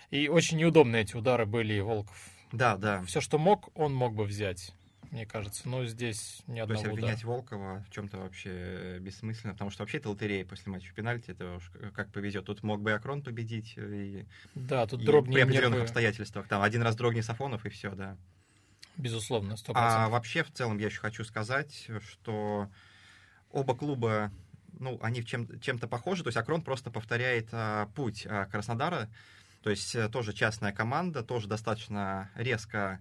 и 0.10 0.28
очень 0.28 0.58
неудобные 0.58 1.04
эти 1.04 1.16
удары 1.16 1.46
были, 1.46 1.76
и 1.76 1.82
Волков. 1.82 2.30
Да, 2.52 2.76
да. 2.76 3.04
Все, 3.04 3.22
что 3.22 3.38
мог, 3.38 3.70
он 3.80 3.94
мог 3.94 4.14
бы 4.14 4.26
взять, 4.26 4.74
мне 5.12 5.26
кажется. 5.26 5.70
Но 5.70 5.86
здесь 5.86 6.42
ни 6.48 6.58
То 6.58 6.64
одного 6.64 6.82
есть 6.82 6.84
удара. 6.86 6.94
обвинять 6.94 7.24
Волкова 7.24 7.86
в 7.88 7.94
чем-то 7.94 8.18
вообще 8.18 8.98
бессмысленно, 9.00 9.54
потому 9.54 9.72
что 9.72 9.84
вообще 9.84 10.00
это 10.00 10.10
лотерея 10.10 10.44
после 10.46 10.72
матча 10.72 10.94
пенальти, 10.94 11.32
это 11.32 11.56
уж 11.56 11.72
как 11.94 12.12
повезет. 12.12 12.46
Тут 12.46 12.64
мог 12.64 12.82
бы 12.82 12.90
и 12.90 12.94
Акрон 12.94 13.22
победить, 13.22 13.76
и, 13.78 14.26
Да, 14.56 14.86
тут 14.88 15.02
и 15.02 15.06
дробнее 15.06 15.36
при 15.36 15.42
определенных 15.44 15.72
нервы, 15.72 15.84
обстоятельствах. 15.84 16.48
Там 16.48 16.62
один 16.62 16.82
раз 16.82 16.96
дрогни 16.96 17.22
Сафонов, 17.22 17.66
и 17.66 17.70
все, 17.70 17.92
да. 17.92 18.18
Безусловно, 18.98 19.54
100%. 19.54 19.72
А 19.76 20.10
вообще, 20.10 20.44
в 20.44 20.52
целом, 20.52 20.78
я 20.78 20.88
еще 20.88 21.00
хочу 21.00 21.24
сказать, 21.24 21.88
что 22.10 22.70
оба 23.52 23.76
клуба, 23.76 24.32
ну, 24.80 25.00
они 25.02 25.26
чем- 25.26 25.60
чем-то 25.60 25.88
похожи. 25.88 26.24
То 26.24 26.28
есть 26.28 26.38
Акрон 26.38 26.62
просто 26.62 26.92
повторяет 26.92 27.50
а, 27.52 27.88
путь 27.96 28.26
а, 28.30 28.46
Краснодара. 28.46 29.10
То 29.64 29.70
есть 29.70 29.94
э, 29.96 30.10
тоже 30.10 30.34
частная 30.34 30.72
команда, 30.72 31.22
тоже 31.22 31.48
достаточно 31.48 32.32
резко 32.36 33.00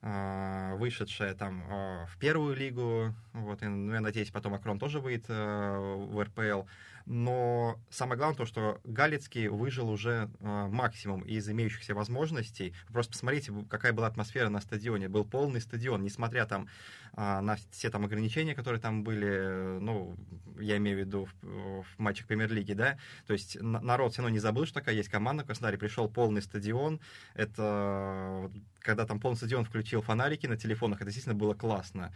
а, 0.00 0.74
вышедшая 0.74 1.34
там 1.34 1.64
а, 1.68 2.06
в 2.06 2.18
первую 2.18 2.56
лигу. 2.56 3.14
Вот, 3.32 3.62
и, 3.62 3.66
ну, 3.66 3.94
я 3.94 4.00
надеюсь, 4.00 4.30
потом 4.30 4.54
Акрон 4.54 4.80
тоже 4.80 4.98
выйдет 4.98 5.26
а, 5.28 5.78
в 5.78 6.20
РПЛ. 6.20 6.66
Но 7.06 7.78
самое 7.90 8.16
главное 8.16 8.36
то, 8.36 8.46
что 8.46 8.80
Галицкий 8.84 9.48
выжил 9.48 9.90
уже 9.90 10.30
а, 10.40 10.68
максимум 10.68 11.22
из 11.22 11.48
имеющихся 11.48 11.94
возможностей. 11.94 12.74
Вы 12.88 12.94
просто 12.94 13.12
посмотрите, 13.12 13.52
какая 13.68 13.92
была 13.92 14.06
атмосфера 14.06 14.48
на 14.48 14.60
стадионе. 14.60 15.08
Был 15.08 15.24
полный 15.24 15.60
стадион, 15.60 16.02
несмотря 16.02 16.46
там 16.46 16.68
а, 17.14 17.40
на 17.42 17.56
все 17.70 17.90
там 17.90 18.04
ограничения, 18.04 18.54
которые 18.54 18.80
там 18.80 19.04
были, 19.04 19.28
э, 19.28 19.78
ну, 19.80 20.16
я 20.58 20.78
имею 20.78 20.96
в 20.96 21.00
виду 21.00 21.26
в, 21.42 21.82
в 21.82 21.98
матчах 21.98 22.26
премьер-лиги, 22.26 22.72
да, 22.72 22.98
то 23.26 23.34
есть 23.34 23.60
на- 23.60 23.80
народ 23.80 24.12
все 24.12 24.22
равно 24.22 24.32
не 24.32 24.38
забыл, 24.38 24.64
что 24.64 24.76
такая 24.76 24.94
есть 24.94 25.10
команда 25.10 25.44
в 25.44 25.46
Краснодаре, 25.46 25.76
пришел 25.76 26.08
полный 26.08 26.40
стадион, 26.40 27.00
это 27.34 28.50
когда 28.78 29.04
там 29.04 29.20
полный 29.20 29.36
стадион 29.36 29.64
включил 29.66 30.00
фонарики 30.00 30.46
на 30.46 30.56
телефонах, 30.56 31.00
это 31.02 31.06
действительно 31.06 31.34
было 31.34 31.52
классно. 31.54 32.12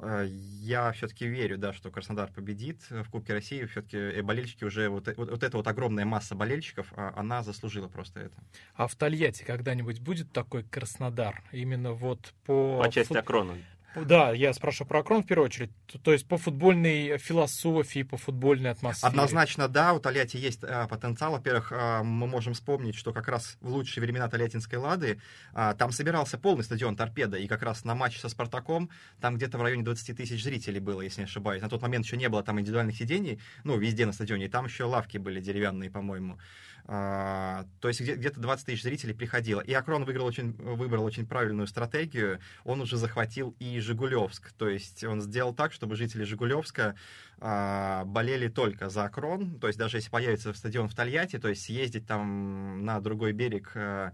Э, 0.00 0.26
Я 0.28 0.92
все-таки 0.92 1.26
верю, 1.26 1.58
да, 1.58 1.72
что 1.72 1.90
Краснодар 1.90 2.30
победит 2.32 2.80
в 2.90 3.08
Кубке 3.10 3.32
России. 3.32 3.64
Все-таки 3.66 4.20
болельщики 4.22 4.64
уже, 4.64 4.88
вот, 4.88 5.08
э- 5.08 5.14
вот, 5.16 5.30
вот 5.30 5.42
эта 5.42 5.56
вот 5.56 5.66
огромная 5.66 6.04
масса 6.04 6.34
болельщиков, 6.34 6.92
а, 6.96 7.12
она 7.16 7.42
заслужила 7.42 7.88
просто 7.88 8.20
это. 8.20 8.36
А 8.74 8.86
в 8.86 8.94
Тольятти 8.94 9.42
когда-нибудь 9.44 10.00
будет 10.00 10.30
такой 10.32 10.62
Краснодар? 10.62 11.42
Именно 11.52 11.92
вот 11.92 12.34
по... 12.44 12.80
По 12.82 12.90
части 12.90 13.12
фут- 13.12 13.18
Акрона. 13.18 13.56
Да, 13.94 14.32
я 14.32 14.52
спрашиваю 14.52 14.88
про 14.88 15.00
Акрон 15.00 15.22
в 15.22 15.26
первую 15.26 15.46
очередь. 15.46 15.70
То, 15.86 15.98
то 15.98 16.12
есть 16.12 16.26
по 16.28 16.36
футбольной 16.36 17.18
философии, 17.18 18.02
по 18.02 18.16
футбольной 18.16 18.70
атмосфере. 18.70 19.08
Однозначно, 19.08 19.68
да, 19.68 19.94
у 19.94 20.00
Тольятти 20.00 20.36
есть 20.36 20.62
а, 20.62 20.86
потенциал. 20.86 21.32
Во-первых, 21.32 21.72
а, 21.74 22.02
мы 22.02 22.26
можем 22.26 22.54
вспомнить, 22.54 22.94
что 22.94 23.12
как 23.12 23.28
раз 23.28 23.56
в 23.60 23.70
лучшие 23.70 24.02
времена 24.02 24.28
Тольяттинской 24.28 24.78
Лады 24.78 25.20
а, 25.52 25.74
там 25.74 25.92
собирался 25.92 26.38
полный 26.38 26.64
стадион 26.64 26.96
«Торпеда», 26.96 27.38
и 27.38 27.46
как 27.48 27.62
раз 27.62 27.84
на 27.84 27.94
матче 27.94 28.18
со 28.18 28.28
«Спартаком» 28.28 28.90
там 29.20 29.36
где-то 29.36 29.58
в 29.58 29.62
районе 29.62 29.82
20 29.82 30.16
тысяч 30.16 30.42
зрителей 30.42 30.80
было, 30.80 31.00
если 31.00 31.22
не 31.22 31.24
ошибаюсь. 31.24 31.62
На 31.62 31.68
тот 31.68 31.82
момент 31.82 32.04
еще 32.04 32.16
не 32.16 32.28
было 32.28 32.42
там 32.42 32.60
индивидуальных 32.60 32.96
сидений, 32.96 33.40
ну, 33.64 33.78
везде 33.78 34.06
на 34.06 34.12
стадионе, 34.12 34.46
и 34.46 34.48
там 34.48 34.66
еще 34.66 34.84
лавки 34.84 35.18
были 35.18 35.40
деревянные, 35.40 35.90
по-моему. 35.90 36.38
А, 36.86 37.66
то 37.80 37.88
есть 37.88 38.00
где-то 38.00 38.40
20 38.40 38.66
тысяч 38.66 38.82
зрителей 38.82 39.14
приходило. 39.14 39.60
И 39.60 39.72
Акрон 39.72 40.04
выиграл 40.04 40.26
очень, 40.26 40.52
выбрал 40.52 41.04
очень 41.04 41.26
правильную 41.26 41.66
стратегию. 41.66 42.40
Он 42.64 42.80
уже 42.80 42.96
захватил 42.96 43.54
и 43.58 43.78
Жигулевск. 43.80 44.52
То 44.52 44.68
есть 44.68 45.04
он 45.04 45.20
сделал 45.20 45.54
так, 45.54 45.72
чтобы 45.72 45.96
жители 45.96 46.24
Жигулевска 46.24 46.96
а, 47.38 48.04
болели 48.04 48.48
только 48.48 48.88
за 48.88 49.04
Акрон. 49.04 49.58
То 49.60 49.66
есть 49.66 49.78
даже 49.78 49.98
если 49.98 50.10
появится 50.10 50.52
стадион 50.54 50.88
в 50.88 50.94
Тольятти, 50.94 51.38
то 51.38 51.48
есть 51.48 51.62
съездить 51.62 52.06
там 52.06 52.84
на 52.84 53.00
другой 53.00 53.32
берег 53.32 53.72
а, 53.74 54.12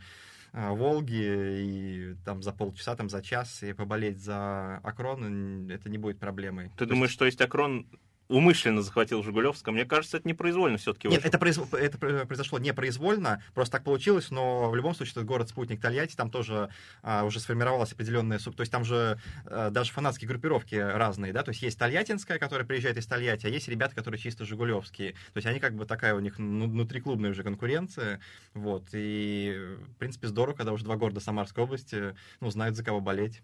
Волги 0.52 1.14
и 1.14 2.14
там 2.25 2.42
за 2.42 2.52
полчаса, 2.52 2.94
там 2.94 3.09
за 3.09 3.23
час 3.23 3.62
и 3.64 3.73
поболеть 3.73 4.18
за 4.18 4.76
Акрон, 4.85 5.68
это 5.68 5.88
не 5.90 5.99
будет 5.99 6.21
проблемой. 6.21 6.71
Ты 6.71 6.85
То 6.85 6.87
думаешь, 6.87 7.11
есть... 7.11 7.14
что 7.14 7.25
есть 7.25 7.40
Акрон 7.40 7.88
умышленно 8.34 8.82
захватил 8.82 9.22
Жигулевска. 9.22 9.70
Мне 9.70 9.84
кажется, 9.84 10.16
это 10.16 10.28
непроизвольно 10.28 10.78
все-таки. 10.78 11.08
Нет, 11.08 11.24
это, 11.24 11.38
произ... 11.38 11.58
это 11.72 11.98
произошло 11.98 12.58
непроизвольно, 12.58 13.42
просто 13.54 13.72
так 13.72 13.84
получилось, 13.84 14.30
но 14.30 14.70
в 14.70 14.76
любом 14.76 14.94
случае 14.94 15.12
это 15.12 15.22
город-спутник 15.22 15.80
Тольятти, 15.80 16.16
там 16.16 16.30
тоже 16.30 16.68
а, 17.02 17.24
уже 17.24 17.40
сформировалась 17.40 17.92
определенная... 17.92 18.38
То 18.38 18.52
есть 18.58 18.72
там 18.72 18.84
же 18.84 19.18
а, 19.46 19.70
даже 19.70 19.92
фанатские 19.92 20.28
группировки 20.28 20.74
разные, 20.74 21.32
да, 21.32 21.42
то 21.42 21.50
есть 21.50 21.62
есть 21.62 21.78
Тольяттинская, 21.78 22.38
которая 22.38 22.66
приезжает 22.66 22.96
из 22.96 23.06
Тольятти, 23.06 23.46
а 23.46 23.48
есть 23.48 23.68
ребята, 23.68 23.94
которые 23.94 24.20
чисто 24.20 24.44
Жигулевские. 24.44 25.12
То 25.12 25.36
есть 25.36 25.46
они 25.46 25.60
как 25.60 25.74
бы 25.74 25.86
такая 25.86 26.14
у 26.14 26.20
них 26.20 26.38
ну, 26.38 26.68
внутриклубная 26.68 27.30
уже 27.30 27.42
конкуренция, 27.42 28.20
вот, 28.52 28.88
и 28.92 29.76
в 29.88 29.98
принципе 29.98 30.26
здорово, 30.26 30.54
когда 30.54 30.72
уже 30.72 30.84
два 30.84 30.96
города 30.96 31.20
Самарской 31.20 31.64
области, 31.64 32.14
ну, 32.40 32.50
знают, 32.50 32.76
за 32.76 32.84
кого 32.84 33.00
болеть. 33.00 33.42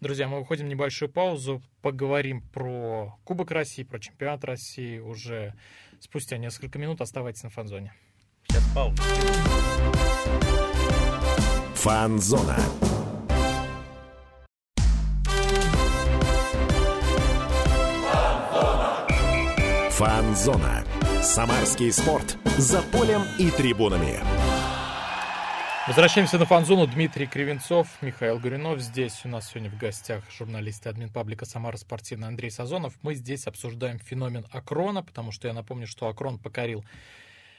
Друзья, 0.00 0.28
мы 0.28 0.40
выходим 0.40 0.66
в 0.66 0.68
небольшую 0.68 1.10
паузу, 1.10 1.62
поговорим 1.80 2.42
про 2.42 3.18
Кубок 3.24 3.50
России, 3.50 3.82
про 3.82 3.98
чемпионат 3.98 4.44
России 4.44 4.98
уже 4.98 5.54
спустя 6.00 6.36
несколько 6.36 6.78
минут. 6.78 7.00
Оставайтесь 7.00 7.42
на 7.44 7.48
фанзоне. 7.48 7.94
Сейчас 8.46 8.62
пауза. 8.74 9.02
Фанзона. 11.76 12.58
Фанзона. 19.92 20.84
Самарский 21.22 21.90
спорт. 21.90 22.36
За 22.58 22.82
полем 22.82 23.22
и 23.38 23.50
трибунами. 23.50 24.20
Возвращаемся 25.86 26.36
на 26.36 26.46
фанзону. 26.46 26.88
Дмитрий 26.88 27.28
Кривенцов, 27.28 27.86
Михаил 28.00 28.40
Горюнов. 28.40 28.80
Здесь 28.80 29.20
у 29.24 29.28
нас 29.28 29.48
сегодня 29.48 29.70
в 29.70 29.78
гостях 29.78 30.24
журналист 30.36 30.84
и 30.84 30.88
админ 30.88 31.10
паблика 31.10 31.44
«Самара 31.44 31.76
спортивный» 31.76 32.26
Андрей 32.26 32.50
Сазонов. 32.50 32.94
Мы 33.02 33.14
здесь 33.14 33.46
обсуждаем 33.46 34.00
феномен 34.00 34.46
Акрона, 34.50 35.04
потому 35.04 35.30
что 35.30 35.46
я 35.46 35.54
напомню, 35.54 35.86
что 35.86 36.08
Акрон 36.08 36.40
покорил 36.40 36.84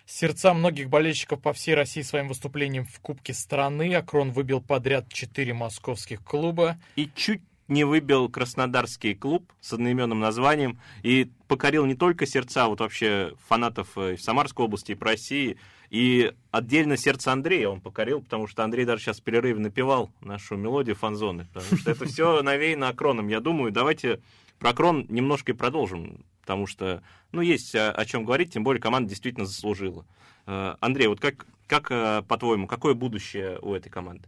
сердца 0.05 0.53
многих 0.53 0.89
болельщиков 0.89 1.41
по 1.41 1.53
всей 1.53 1.73
России 1.73 2.01
своим 2.01 2.27
выступлением 2.27 2.83
в 2.83 2.99
Кубке 2.99 3.33
страны. 3.33 3.95
Акрон 3.95 4.33
выбил 4.33 4.59
подряд 4.59 5.07
четыре 5.07 5.53
московских 5.53 6.21
клуба. 6.21 6.77
И 6.97 7.09
чуть 7.15 7.41
не 7.69 7.85
выбил 7.85 8.27
краснодарский 8.27 9.15
клуб 9.15 9.53
с 9.61 9.71
одноименным 9.71 10.19
названием 10.19 10.79
и 11.01 11.31
покорил 11.47 11.85
не 11.85 11.95
только 11.95 12.25
сердца 12.25 12.67
вот 12.67 12.81
вообще 12.81 13.35
фанатов 13.47 13.97
э, 13.97 14.17
в 14.17 14.21
Самарской 14.21 14.65
области 14.65 14.91
и 14.91 14.95
по 14.95 15.05
России, 15.05 15.57
и 15.89 16.33
отдельно 16.51 16.97
сердце 16.97 17.31
Андрея 17.31 17.69
он 17.69 17.81
покорил, 17.81 18.21
потому 18.21 18.47
что 18.47 18.63
Андрей 18.63 18.85
даже 18.85 19.03
сейчас 19.03 19.19
в 19.19 19.23
перерыве 19.23 19.59
напевал 19.59 20.11
нашу 20.21 20.57
мелодию 20.57 20.95
фанзоны, 20.95 21.45
потому 21.53 21.77
что 21.77 21.91
это 21.91 22.05
все 22.05 22.41
навеяно 22.43 22.89
акроном. 22.89 23.27
Я 23.27 23.39
думаю, 23.39 23.71
давайте 23.71 24.21
про 24.59 24.73
крон 24.73 25.05
немножко 25.09 25.51
и 25.51 25.55
продолжим, 25.55 26.25
потому 26.41 26.67
что, 26.67 27.03
ну, 27.31 27.41
есть 27.41 27.75
о, 27.75 27.91
о 27.91 28.05
чем 28.05 28.25
говорить, 28.25 28.53
тем 28.53 28.63
более 28.63 28.81
команда 28.81 29.09
действительно 29.09 29.45
заслужила. 29.45 30.05
Э, 30.45 30.75
Андрей, 30.79 31.07
вот 31.07 31.19
как, 31.19 31.45
как 31.67 31.91
э, 31.91 32.23
по-твоему, 32.27 32.67
какое 32.67 32.93
будущее 32.93 33.59
у 33.61 33.73
этой 33.73 33.89
команды? 33.89 34.27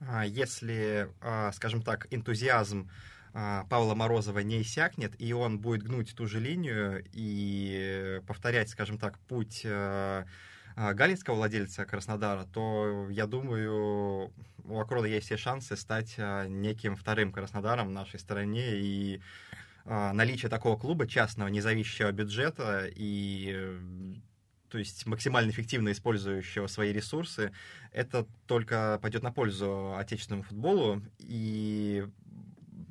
А, 0.00 0.24
если, 0.24 1.08
а, 1.20 1.52
скажем 1.52 1.82
так, 1.82 2.06
энтузиазм 2.10 2.90
а, 3.32 3.64
Павла 3.64 3.94
Морозова 3.94 4.40
не 4.40 4.62
иссякнет, 4.62 5.14
и 5.18 5.32
он 5.32 5.58
будет 5.58 5.82
гнуть 5.82 6.14
ту 6.14 6.26
же 6.26 6.40
линию 6.40 7.04
и 7.12 8.20
повторять, 8.26 8.68
скажем 8.68 8.98
так, 8.98 9.18
путь 9.20 9.66
галинского 10.76 11.36
владельца 11.36 11.84
Краснодара, 11.84 12.44
то, 12.52 13.08
я 13.10 13.26
думаю, 13.26 14.32
у 14.64 14.80
Акрода 14.80 15.06
есть 15.06 15.26
все 15.26 15.36
шансы 15.36 15.76
стать 15.76 16.16
неким 16.18 16.96
вторым 16.96 17.32
Краснодаром 17.32 17.88
в 17.88 17.92
нашей 17.92 18.18
стране, 18.18 18.80
и 18.80 19.20
наличие 19.84 20.48
такого 20.48 20.78
клуба 20.78 21.06
частного, 21.06 21.48
независящего 21.48 22.10
бюджета 22.10 22.88
и 22.90 23.78
то 24.74 24.78
есть 24.78 25.06
максимально 25.06 25.52
эффективно 25.52 25.92
использующего 25.92 26.66
свои 26.66 26.92
ресурсы, 26.92 27.52
это 27.92 28.26
только 28.48 28.98
пойдет 29.00 29.22
на 29.22 29.30
пользу 29.30 29.94
отечественному 29.96 30.42
футболу. 30.42 31.00
И 31.20 32.04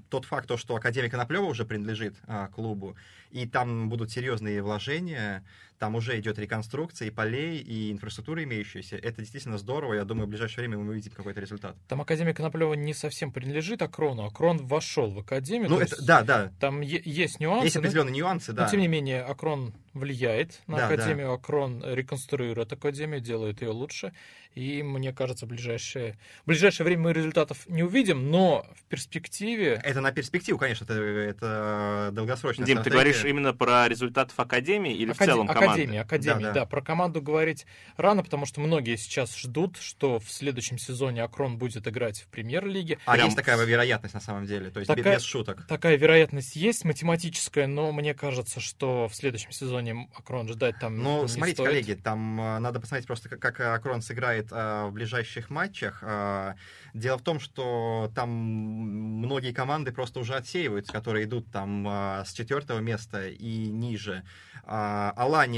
тот 0.07 0.23
факт, 0.23 0.47
то, 0.47 0.55
что 0.55 0.77
Академия 0.77 1.09
Коноплева 1.09 1.43
уже 1.43 1.65
принадлежит 1.65 2.15
а, 2.25 2.47
клубу, 2.47 2.95
и 3.31 3.45
там 3.45 3.89
будут 3.89 4.11
серьезные 4.11 4.61
вложения, 4.61 5.43
там 5.83 5.95
уже 5.95 6.17
идет 6.17 6.39
реконструкция 6.39 7.09
и 7.09 7.11
полей, 7.11 7.57
и 7.57 7.91
инфраструктура 7.91 8.41
имеющаяся. 8.45 8.95
Это 8.95 9.17
действительно 9.17 9.57
здорово. 9.57 9.95
Я 9.95 10.05
думаю, 10.05 10.27
в 10.27 10.29
ближайшее 10.29 10.59
время 10.65 10.81
мы 10.81 10.91
увидим 10.91 11.11
какой-то 11.11 11.41
результат. 11.41 11.75
Там 11.89 11.99
Академия 11.99 12.33
Коноплева 12.33 12.73
не 12.73 12.93
совсем 12.93 13.33
принадлежит 13.33 13.81
Акрону. 13.81 14.23
Акрон 14.23 14.65
вошел 14.65 15.11
в 15.11 15.19
Академию. 15.19 15.69
Ну, 15.69 15.81
это, 15.81 16.01
да, 16.01 16.21
да. 16.21 16.53
Там 16.61 16.79
есть 16.79 17.41
нюансы. 17.41 17.65
Есть 17.65 17.75
определенные 17.75 18.11
но, 18.11 18.17
нюансы, 18.17 18.53
да. 18.53 18.63
Но, 18.63 18.71
тем 18.71 18.79
не 18.79 18.87
менее, 18.87 19.23
Акрон 19.23 19.73
влияет 19.93 20.61
на 20.67 20.77
да, 20.77 20.87
Академию. 20.87 21.27
Да. 21.27 21.33
Акрон 21.33 21.83
реконструирует 21.85 22.71
Академию, 22.71 23.19
делает 23.19 23.61
ее 23.61 23.71
лучше. 23.71 24.13
И 24.55 24.83
мне 24.83 25.11
кажется, 25.13 25.45
в 25.45 25.49
ближайшее, 25.49 26.15
в 26.43 26.47
ближайшее 26.47 26.85
время 26.85 27.03
мы 27.03 27.13
результатов 27.13 27.67
не 27.67 27.81
увидим, 27.81 28.29
но 28.29 28.67
в 28.75 28.83
перспективе... 28.83 29.81
Это 29.83 29.99
на 29.99 30.11
перспективу, 30.11 30.59
конечно, 30.59 30.83
это, 30.83 30.93
это 30.93 32.09
долгосрочная 32.13 32.65
Дим, 32.65 32.77
стратегия. 32.77 32.83
ты 32.83 32.89
говоришь 32.91 33.25
именно 33.25 33.53
про 33.53 33.87
результатов 33.87 34.39
Академии 34.39 34.93
или 34.93 35.11
Акаде... 35.11 35.31
в 35.31 35.33
целом 35.33 35.47
команды? 35.47 35.72
Академии, 35.73 35.99
Академии, 35.99 36.43
да, 36.43 36.53
да. 36.53 36.59
да. 36.61 36.65
Про 36.65 36.81
команду 36.81 37.21
говорить 37.21 37.65
рано, 37.97 38.23
потому 38.23 38.45
что 38.45 38.61
многие 38.61 38.95
сейчас 38.95 39.35
ждут, 39.37 39.77
что 39.77 40.19
в 40.19 40.29
следующем 40.31 40.77
сезоне 40.77 41.23
Акрон 41.23 41.57
будет 41.57 41.87
играть 41.87 42.21
в 42.21 42.27
премьер-лиге. 42.27 42.99
А 43.05 43.13
Прям... 43.13 43.25
есть 43.25 43.37
такая 43.37 43.63
вероятность 43.63 44.13
на 44.13 44.21
самом 44.21 44.45
деле, 44.45 44.69
то 44.69 44.79
есть 44.79 44.87
такая, 44.87 45.15
без 45.15 45.23
шуток. 45.23 45.65
Такая 45.67 45.97
вероятность 45.97 46.55
есть, 46.55 46.85
математическая, 46.85 47.67
но 47.67 47.91
мне 47.91 48.13
кажется, 48.13 48.59
что 48.59 49.07
в 49.07 49.15
следующем 49.15 49.51
сезоне 49.51 50.09
Акрон 50.15 50.47
ждать 50.47 50.79
там 50.79 50.97
Ну, 50.97 51.27
смотрите, 51.27 51.55
стоит. 51.55 51.69
коллеги, 51.69 51.93
там 51.93 52.39
э, 52.39 52.59
надо 52.59 52.79
посмотреть 52.79 53.07
просто, 53.07 53.29
как 53.29 53.59
Акрон 53.59 54.01
сыграет 54.01 54.47
э, 54.51 54.85
в 54.85 54.91
ближайших 54.91 55.49
матчах. 55.49 55.99
Э, 56.01 56.53
дело 56.93 57.17
в 57.17 57.21
том, 57.21 57.39
что 57.39 58.11
там 58.15 58.29
многие 58.29 59.53
команды 59.53 59.91
просто 59.91 60.19
уже 60.19 60.35
отсеиваются, 60.35 60.91
которые 60.91 61.25
идут 61.25 61.51
там 61.51 61.85
с 62.25 62.33
четвертого 62.33 62.79
места 62.79 63.27
и 63.27 63.67
ниже. 63.69 64.23
А, 64.65 65.13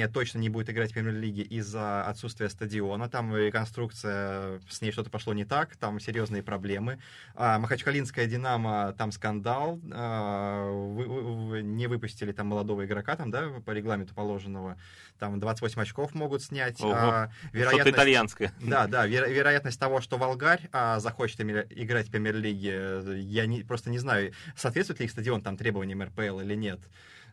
Алания 0.06 0.14
точно 0.14 0.40
не 0.40 0.50
будет 0.50 0.70
играть 0.70 0.92
в 0.92 0.94
премьер-лиге 0.94 1.44
из-за 1.44 2.04
отсутствия 2.04 2.50
стадиона. 2.50 3.10
Там 3.10 3.36
реконструкция, 3.36 4.60
с 4.70 4.82
ней 4.82 4.92
что-то 4.92 5.10
пошло 5.10 5.34
не 5.34 5.46
так, 5.46 5.76
там 5.78 6.00
серьезные 6.00 6.44
проблемы. 6.44 7.00
А, 7.36 7.60
Махачкалинская 7.60 8.26
«Динамо», 8.26 8.94
там 8.98 9.12
скандал. 9.12 9.80
А, 9.92 10.70
вы, 10.70 11.06
вы, 11.06 11.62
не 11.62 11.88
выпустили 11.88 12.32
там 12.32 12.48
молодого 12.48 12.86
игрока, 12.86 13.16
там, 13.16 13.32
да, 13.32 13.50
по 13.66 13.72
регламенту 13.72 14.14
положенного. 14.14 14.78
Там 15.20 15.40
28 15.40 15.82
очков 15.82 16.14
могут 16.14 16.44
снять. 16.44 16.82
Ого. 16.82 16.94
А, 16.94 17.32
вероятность... 17.52 17.82
Что-то 17.82 17.90
итальянское. 17.90 18.52
Да, 18.62 18.88
да, 18.88 19.08
веро- 19.08 19.32
вероятность 19.32 19.80
того, 19.80 20.02
что 20.02 20.18
Волгарь 20.18 20.70
а, 20.72 21.00
захочет 21.00 21.42
играть 21.42 22.08
в 22.08 22.12
премьер-лиге, 22.12 23.02
я 23.22 23.46
не, 23.46 23.64
просто 23.64 23.90
не 23.90 24.00
знаю, 24.00 24.34
соответствует 24.56 25.00
ли 25.00 25.06
их 25.06 25.12
стадион 25.12 25.42
там 25.42 25.58
требованиям 25.58 26.04
РПЛ 26.04 26.40
или 26.40 26.56
нет. 26.56 26.80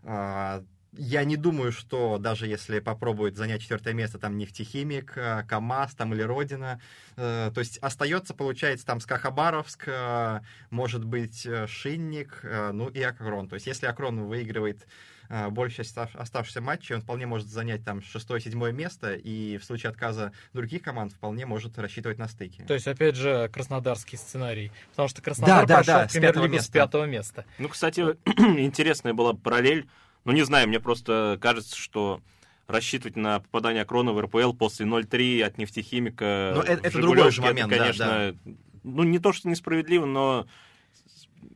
А, 0.04 0.62
я 0.96 1.24
не 1.24 1.36
думаю, 1.36 1.72
что 1.72 2.18
даже 2.18 2.46
если 2.46 2.78
попробует 2.80 3.36
занять 3.36 3.62
четвертое 3.62 3.94
место, 3.94 4.18
там 4.18 4.36
нефтехимик, 4.36 5.12
э, 5.16 5.44
КАМАЗ 5.48 5.94
там 5.94 6.12
или 6.12 6.22
Родина, 6.22 6.80
э, 7.16 7.50
то 7.54 7.60
есть 7.60 7.78
остается, 7.78 8.34
получается, 8.34 8.84
там 8.84 9.00
Скахабаровск, 9.00 9.84
э, 9.86 10.40
может 10.70 11.04
быть, 11.04 11.48
Шинник, 11.66 12.40
ну 12.42 12.88
и 12.88 13.02
Акрон. 13.02 13.48
То 13.48 13.54
есть 13.54 13.66
если 13.66 13.86
Акрон 13.86 14.24
выигрывает 14.24 14.86
э, 15.28 15.48
большая 15.48 15.86
часть 15.86 15.96
оставшихся 15.96 16.60
матчей, 16.60 16.94
он 16.94 17.00
вполне 17.00 17.26
может 17.26 17.48
занять 17.48 17.84
там 17.84 18.02
шестое-седьмое 18.02 18.72
место, 18.72 19.14
и 19.14 19.56
в 19.56 19.64
случае 19.64 19.90
отказа 19.90 20.32
других 20.52 20.82
команд 20.82 21.12
вполне 21.12 21.46
может 21.46 21.78
рассчитывать 21.78 22.18
на 22.18 22.28
стыки. 22.28 22.62
То 22.68 22.74
есть, 22.74 22.86
опять 22.86 23.16
же, 23.16 23.48
краснодарский 23.48 24.18
сценарий. 24.18 24.70
Потому 24.90 25.08
что 25.08 25.22
Краснодар 25.22 25.62
Да, 25.62 25.66
да, 25.66 25.74
прошел 25.76 25.94
да, 25.94 26.08
в 26.08 26.10
с 26.10 26.14
пятого 26.14 26.32
премьер-лигу 26.32 26.62
с 26.62 26.68
пятого 26.68 27.04
места. 27.04 27.44
Ну, 27.58 27.68
кстати, 27.68 28.00
интересная 28.26 29.14
была 29.14 29.32
параллель. 29.32 29.88
Ну, 30.24 30.32
не 30.32 30.42
знаю, 30.42 30.68
мне 30.68 30.80
просто 30.80 31.38
кажется, 31.40 31.76
что 31.76 32.20
рассчитывать 32.66 33.16
на 33.16 33.40
попадание 33.40 33.84
Крона 33.84 34.12
в 34.12 34.20
РПЛ 34.20 34.52
после 34.52 34.86
0-3 34.86 35.42
от 35.42 35.58
нефтехимика. 35.58 36.52
Ну, 36.56 36.62
э- 36.62 36.74
это 36.74 36.90
«Жигулевке», 36.90 37.00
другой 37.00 37.30
же 37.30 37.42
момент, 37.42 37.70
да, 37.70 37.78
конечно, 37.78 38.36
ну, 38.82 39.02
не 39.02 39.18
то, 39.18 39.32
что 39.32 39.48
несправедливо, 39.48 40.06
но 40.06 40.46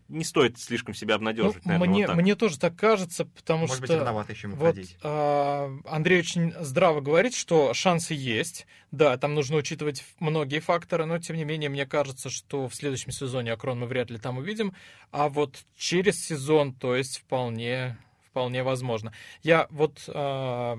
не 0.08 0.24
стоит 0.24 0.58
слишком 0.58 0.94
себя 0.94 1.14
Ну, 1.14 1.16
обнадеживать, 1.16 1.64
наверное, 1.64 1.88
мне, 1.88 2.06
вот 2.06 2.06
так. 2.12 2.22
мне 2.22 2.34
тоже 2.36 2.58
так 2.58 2.76
кажется, 2.76 3.24
потому 3.24 3.62
Может 3.62 3.76
что... 3.76 3.82
быть, 3.82 3.90
рановато 3.90 4.32
еще 4.32 4.48
Вот 4.48 4.76
а, 5.02 5.72
Андрей 5.86 6.20
очень 6.20 6.52
здраво 6.60 7.00
говорит, 7.00 7.34
что 7.34 7.74
шансы 7.74 8.14
есть. 8.14 8.66
Да, 8.92 9.16
там 9.16 9.34
нужно 9.34 9.56
учитывать 9.56 10.04
многие 10.20 10.60
факторы, 10.60 11.06
но 11.06 11.18
тем 11.18 11.36
не 11.36 11.44
менее, 11.44 11.70
мне 11.70 11.86
кажется, 11.86 12.30
что 12.30 12.68
в 12.68 12.74
следующем 12.74 13.10
сезоне 13.10 13.52
Акрон 13.52 13.80
мы 13.80 13.86
вряд 13.86 14.10
ли 14.10 14.18
там 14.18 14.38
увидим. 14.38 14.74
А 15.10 15.28
вот 15.28 15.64
через 15.76 16.24
сезон, 16.24 16.72
то 16.72 16.94
есть 16.94 17.18
вполне, 17.18 17.98
вполне 18.36 18.62
возможно. 18.62 19.14
Я 19.42 19.66
вот 19.70 20.04
а, 20.08 20.76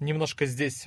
немножко 0.00 0.44
здесь 0.44 0.84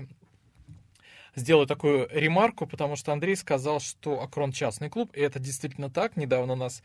сделаю 1.33 1.65
такую 1.65 2.07
ремарку, 2.11 2.67
потому 2.67 2.95
что 2.95 3.13
Андрей 3.13 3.35
сказал, 3.35 3.79
что 3.79 4.21
Акрон 4.21 4.51
частный 4.51 4.91
клуб, 4.91 5.09
и 5.15 5.21
это 5.21 5.39
действительно 5.39 5.89
так. 5.89 6.15
Недавно 6.15 6.53
нас 6.53 6.83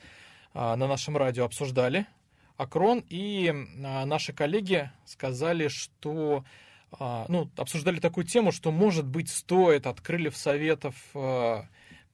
а, 0.55 0.77
на 0.77 0.87
нашем 0.87 1.19
радио 1.19 1.45
обсуждали 1.45 2.07
Акрон, 2.57 3.05
и 3.11 3.53
а, 3.85 4.07
наши 4.07 4.33
коллеги 4.33 4.91
сказали, 5.05 5.69
что 5.69 6.43
а, 6.93 7.27
ну, 7.29 7.51
обсуждали 7.59 8.01
такую 8.01 8.25
тему, 8.25 8.51
что, 8.51 8.73
может 8.73 9.07
быть, 9.07 9.29
стоит 9.29 9.87
от 9.87 10.01
крыльев 10.01 10.39
советов 10.39 10.95
а, 11.13 11.67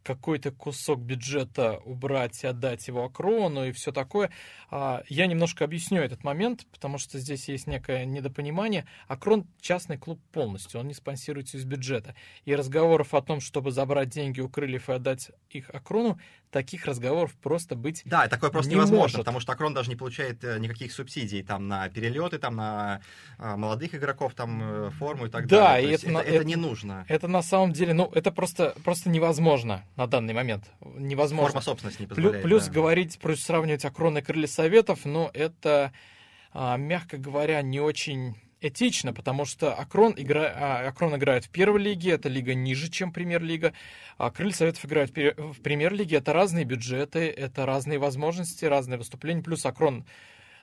какой-то 0.04 0.52
кусок 0.52 1.00
бюджета 1.00 1.80
убрать 1.84 2.44
и 2.44 2.46
отдать 2.46 2.86
его 2.86 3.04
Акрону 3.04 3.66
и 3.66 3.72
все 3.72 3.90
такое. 3.90 4.30
А, 4.70 5.02
Я 5.08 5.26
немножко 5.26 5.64
объясню 5.64 6.02
этот 6.02 6.22
момент, 6.22 6.66
потому 6.70 6.98
что 6.98 7.18
здесь 7.18 7.48
есть 7.48 7.66
некое 7.66 8.04
недопонимание. 8.04 8.86
Акрон 9.08 9.46
частный 9.60 9.96
клуб 9.96 10.20
полностью, 10.30 10.78
он 10.80 10.88
не 10.88 10.94
спонсируется 10.94 11.56
из 11.56 11.64
бюджета. 11.64 12.14
И 12.44 12.54
разговоров 12.54 13.14
о 13.14 13.22
том, 13.22 13.40
чтобы 13.40 13.72
забрать 13.72 14.10
деньги 14.10 14.40
у 14.40 14.48
крыльев 14.48 14.88
и 14.90 14.92
отдать 14.92 15.32
их 15.48 15.70
Акрону, 15.70 16.20
таких 16.54 16.86
разговоров 16.86 17.32
просто 17.42 17.74
быть 17.74 18.02
Да, 18.04 18.28
такое 18.28 18.48
просто 18.48 18.70
не 18.70 18.76
невозможно, 18.76 19.02
может. 19.02 19.16
потому 19.18 19.40
что 19.40 19.50
Акрон 19.52 19.74
даже 19.74 19.90
не 19.90 19.96
получает 19.96 20.44
э, 20.44 20.60
никаких 20.60 20.92
субсидий 20.92 21.42
там 21.42 21.66
на 21.66 21.88
перелеты, 21.88 22.38
там 22.38 22.54
на 22.54 23.00
а, 23.38 23.56
молодых 23.56 23.92
игроков, 23.96 24.34
там 24.34 24.62
э, 24.62 24.90
форму 24.90 25.26
и 25.26 25.28
так 25.28 25.48
Да, 25.48 25.72
далее. 25.72 25.90
есть 25.90 26.04
это 26.04 26.12
это, 26.12 26.20
это 26.20 26.34
это- 26.36 26.44
не 26.44 26.54
нужно. 26.54 27.04
Это 27.08 27.26
на 27.26 27.42
самом 27.42 27.72
деле, 27.72 27.92
ну, 27.92 28.08
это 28.14 28.30
просто, 28.30 28.72
просто 28.84 29.10
невозможно 29.10 29.82
на 29.96 30.06
данный 30.06 30.32
момент. 30.32 30.70
Невозможно. 30.80 31.48
Форма 31.48 31.60
собственности 31.62 32.02
не 32.02 32.06
позволяет. 32.06 32.44
плюс 32.44 32.66
да. 32.66 32.72
говорить, 32.72 33.18
плюс 33.18 33.42
сравнивать 33.42 33.84
Акрон 33.84 34.16
и 34.18 34.22
Крылья 34.22 34.46
Советов, 34.46 35.00
но 35.04 35.32
это, 35.34 35.90
а, 36.52 36.76
мягко 36.76 37.16
говоря, 37.18 37.60
не 37.62 37.80
очень 37.80 38.36
этично, 38.66 39.12
потому 39.12 39.44
что 39.44 39.74
Акрон, 39.74 40.14
игра... 40.16 40.52
а, 40.54 40.88
Акрон 40.88 41.16
играет 41.16 41.44
в 41.44 41.50
первой 41.50 41.80
лиге, 41.80 42.12
это 42.12 42.28
лига 42.28 42.54
ниже, 42.54 42.90
чем 42.90 43.12
премьер-лига, 43.12 43.72
а 44.18 44.30
Крылья 44.30 44.54
Советов 44.54 44.84
играют 44.84 45.10
в 45.10 45.60
премьер-лиге, 45.62 46.16
это 46.16 46.32
разные 46.32 46.64
бюджеты, 46.64 47.28
это 47.28 47.66
разные 47.66 47.98
возможности, 47.98 48.64
разные 48.64 48.98
выступления, 48.98 49.42
плюс 49.42 49.66
Акрон, 49.66 50.04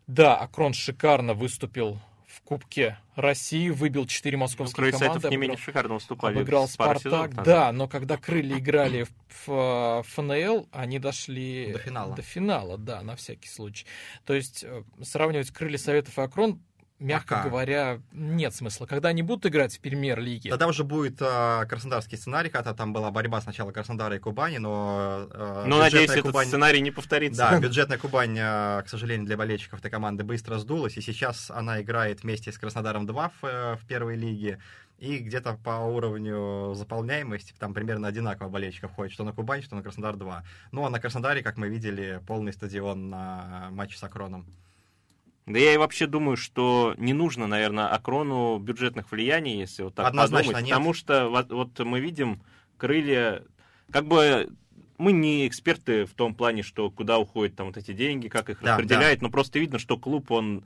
да, 0.07 0.35
Акрон 0.35 0.73
шикарно 0.73 1.33
выступил 1.33 1.99
в 2.31 2.41
Кубке 2.41 2.97
России, 3.15 3.69
выбил 3.69 4.07
4 4.07 4.37
Ну, 4.37 4.41
московские 4.41 4.91
Крылья 4.91 4.97
команды. 4.97 5.27
Не 5.29 5.35
обыграл- 5.35 5.39
менее 5.39 5.57
шикарно 5.57 5.93
выступали. 5.95 6.35
обыграл 6.35 6.67
Спартак, 6.67 7.01
сезонов 7.01 7.43
да, 7.43 7.71
но 7.71 7.87
когда 7.87 8.17
крылья 8.17 8.57
играли 8.57 9.03
в, 9.03 9.47
в 9.47 10.03
ФНЛ, 10.07 10.67
они 10.71 10.99
дошли 10.99 11.71
До 11.73 11.79
финала. 11.79 12.15
До 12.15 12.21
финала, 12.21 12.77
да, 12.77 13.01
на 13.01 13.15
всякий 13.15 13.49
случай. 13.49 13.85
То 14.25 14.33
есть 14.33 14.63
э, 14.63 14.83
сравнивать 15.01 15.51
крылья 15.51 15.77
Советов 15.77 16.17
и 16.17 16.21
Акрон, 16.21 16.61
мягко 17.01 17.35
Пока. 17.35 17.49
говоря, 17.49 17.99
нет 18.13 18.53
смысла. 18.55 18.85
Когда 18.85 19.09
они 19.09 19.23
будут 19.23 19.45
играть 19.47 19.75
в 19.75 19.79
премьер-лиге, 19.79 20.49
Тогда 20.49 20.67
уже 20.67 20.83
будет 20.83 21.17
а, 21.21 21.65
краснодарский 21.65 22.17
сценарий, 22.17 22.49
когда 22.49 22.73
там 22.73 22.93
была 22.93 23.11
борьба 23.11 23.41
сначала 23.41 23.71
Краснодара 23.71 24.15
и 24.15 24.19
Кубани, 24.19 24.57
но... 24.59 25.27
а, 25.31 25.65
Но, 25.65 25.79
надеюсь, 25.79 26.03
бюджетная 26.03 26.17
этот 26.19 26.31
Кубань- 26.31 26.47
сценарий 26.47 26.81
не 26.81 26.91
повторится. 26.91 27.49
Да, 27.51 27.59
бюджетная 27.59 27.97
Кубань, 27.97 28.37
а, 28.39 28.81
к 28.83 28.89
сожалению, 28.89 29.25
для 29.25 29.35
болельщиков 29.35 29.79
этой 29.79 29.91
команды 29.91 30.23
быстро 30.23 30.57
сдулась, 30.59 30.97
и 30.97 31.01
сейчас 31.01 31.51
она 31.51 31.81
играет 31.81 32.23
вместе 32.23 32.51
с 32.51 32.57
Краснодаром 32.57 33.05
2 33.05 33.29
в, 33.29 33.45
э, 33.45 33.75
в 33.75 33.85
первой 33.87 34.15
лиге, 34.15 34.59
и 34.99 35.17
где-то 35.17 35.57
по 35.63 35.79
уровню 35.79 36.73
заполняемости 36.75 37.53
там 37.57 37.73
примерно 37.73 38.07
одинаково 38.07 38.49
болельщиков 38.49 38.91
ходит, 38.93 39.11
что 39.11 39.23
на 39.23 39.33
Кубань, 39.33 39.63
что 39.63 39.75
на 39.75 39.81
Краснодар 39.81 40.15
2. 40.15 40.43
Ну, 40.71 40.85
а 40.85 40.91
на 40.91 40.99
Краснодаре, 40.99 41.41
как 41.41 41.57
мы 41.57 41.69
видели, 41.69 42.21
полный 42.27 42.53
стадион 42.53 43.09
на 43.09 43.69
матче 43.71 43.97
с 43.97 44.03
Акроном. 44.03 44.45
Да 45.45 45.57
я 45.59 45.73
и 45.73 45.77
вообще 45.77 46.07
думаю, 46.07 46.37
что 46.37 46.93
не 46.97 47.13
нужно, 47.13 47.47
наверное, 47.47 47.87
Акрону 47.87 48.59
бюджетных 48.59 49.11
влияний, 49.11 49.59
если 49.59 49.83
вот 49.83 49.95
так 49.95 50.07
Однозначно 50.07 50.53
подумать. 50.53 50.65
нет. 50.65 50.73
Потому 50.75 50.93
что 50.93 51.29
вот, 51.29 51.51
вот 51.51 51.79
мы 51.79 51.99
видим 51.99 52.41
крылья, 52.77 53.43
как 53.91 54.05
бы 54.05 54.49
мы 54.97 55.11
не 55.13 55.47
эксперты 55.47 56.05
в 56.05 56.13
том 56.13 56.35
плане, 56.35 56.61
что 56.61 56.91
куда 56.91 57.17
уходят 57.17 57.55
там 57.55 57.67
вот 57.67 57.77
эти 57.77 57.91
деньги, 57.91 58.27
как 58.27 58.49
их 58.49 58.61
Да, 58.61 58.77
распределяют, 58.77 59.21
но 59.21 59.29
просто 59.29 59.57
видно, 59.57 59.79
что 59.79 59.97
клуб, 59.97 60.29
он 60.31 60.63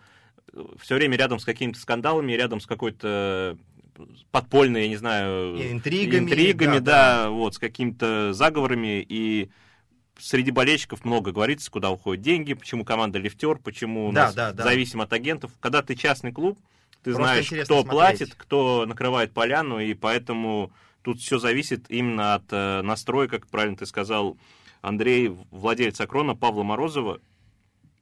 все 0.79 0.95
время 0.95 1.17
рядом 1.17 1.39
с 1.39 1.45
какими-то 1.45 1.79
скандалами, 1.79 2.33
рядом 2.33 2.59
с 2.59 2.65
какой-то 2.65 3.57
подпольной, 4.31 4.83
я 4.83 4.89
не 4.89 4.97
знаю, 4.97 5.55
И 5.55 5.71
интригами, 5.71 6.25
интригами, 6.25 6.79
да, 6.79 7.23
да, 7.23 7.29
вот, 7.29 7.55
с 7.55 7.59
какими-то 7.59 8.33
заговорами, 8.33 9.05
и 9.07 9.49
среди 10.17 10.51
болельщиков 10.51 11.03
много 11.05 11.31
говорится, 11.31 11.69
куда 11.71 11.89
уходят 11.91 12.23
деньги, 12.23 12.53
почему 12.53 12.83
команда 12.85 13.19
лифтер, 13.19 13.57
почему 13.57 14.11
Да, 14.11 14.25
нас 14.25 14.35
да, 14.35 14.53
да. 14.53 14.63
зависим 14.63 15.01
от 15.01 15.11
агентов. 15.13 15.51
Когда 15.59 15.81
ты 15.81 15.95
частный 15.95 16.31
клуб, 16.31 16.57
ты 17.03 17.11
Просто 17.13 17.23
знаешь, 17.23 17.47
кто 17.65 17.81
смотреть. 17.81 17.87
платит, 17.91 18.35
кто 18.35 18.85
накрывает 18.87 19.33
поляну, 19.33 19.79
и 19.79 19.93
поэтому 19.93 20.71
тут 21.03 21.19
все 21.19 21.37
зависит 21.37 21.85
именно 21.89 22.35
от 22.35 22.45
э, 22.51 22.81
настроя, 22.81 23.27
как 23.27 23.47
правильно 23.47 23.77
ты 23.77 23.85
сказал, 23.85 24.37
Андрей, 24.81 25.29
владелец 25.51 25.99
Акрона, 26.01 26.35
Павла 26.35 26.63
Морозова. 26.63 27.19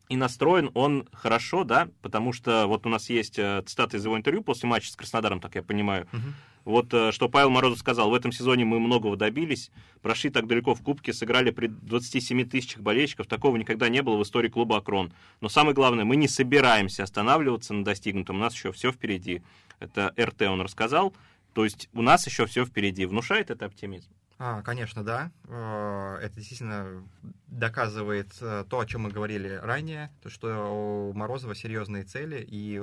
И 0.10 0.15
настроен 0.17 0.69
он 0.73 1.08
хорошо, 1.13 1.63
да, 1.63 1.88
потому 2.02 2.34
что 2.34 2.67
вот 2.67 2.86
у 2.86 2.89
нас 2.89 3.10
есть 3.10 3.39
э, 3.39 3.63
цитата 3.65 3.97
из 3.97 4.06
его 4.06 4.17
интервью 4.17 4.43
после 4.43 4.69
матча 4.69 4.91
с 4.91 4.95
Краснодаром, 4.95 5.39
так 5.39 5.56
я 5.56 5.63
понимаю. 5.63 6.08
Мгм. 6.12 6.34
Вот 6.65 6.93
э, 6.93 7.12
что 7.12 7.28
Павел 7.28 7.49
Морозов 7.49 7.80
сказал, 7.80 8.10
в 8.10 8.13
этом 8.13 8.32
сезоне 8.32 8.63
мы 8.63 8.80
многого 8.80 9.17
добились, 9.17 9.69
прошли 10.02 10.30
так 10.30 10.47
далеко 10.47 10.73
в 10.76 10.82
Кубке, 10.82 11.12
сыграли 11.12 11.52
при 11.52 11.67
27 11.67 12.47
тысячах 12.49 12.82
болельщиков, 12.82 13.28
такого 13.28 13.58
никогда 13.58 13.89
не 13.89 14.02
было 14.02 14.17
в 14.17 14.23
истории 14.23 14.49
клуба 14.49 14.78
«Акрон». 14.78 15.12
Но 15.41 15.49
самое 15.49 15.76
главное, 15.76 16.06
мы 16.06 16.15
не 16.15 16.28
собираемся 16.28 17.04
останавливаться 17.04 17.73
на 17.73 17.84
достигнутом, 17.84 18.38
у 18.38 18.39
нас 18.39 18.54
еще 18.54 18.71
все 18.71 18.91
впереди. 18.91 19.41
Это 19.80 20.13
РТ 20.19 20.43
он 20.43 20.62
рассказал, 20.62 21.13
то 21.54 21.65
есть 21.65 21.89
у 21.93 22.02
нас 22.02 22.26
еще 22.26 22.45
все 22.45 22.65
впереди. 22.65 23.06
Внушает 23.06 23.52
это 23.52 23.65
оптимизм? 23.65 24.10
А, 24.39 24.62
конечно, 24.62 25.04
да. 25.04 25.32
Э, 25.47 26.17
Это 26.21 26.36
действительно 26.36 27.04
доказывает 27.47 28.36
э, 28.41 28.63
то, 28.69 28.80
о 28.80 28.86
чем 28.86 29.02
мы 29.02 29.12
говорили 29.12 29.49
ранее, 29.62 30.12
то, 30.21 30.30
что 30.30 31.10
у 31.10 31.13
Морозова 31.13 31.56
серьезные 31.56 32.04
цели, 32.04 32.43
и, 32.47 32.82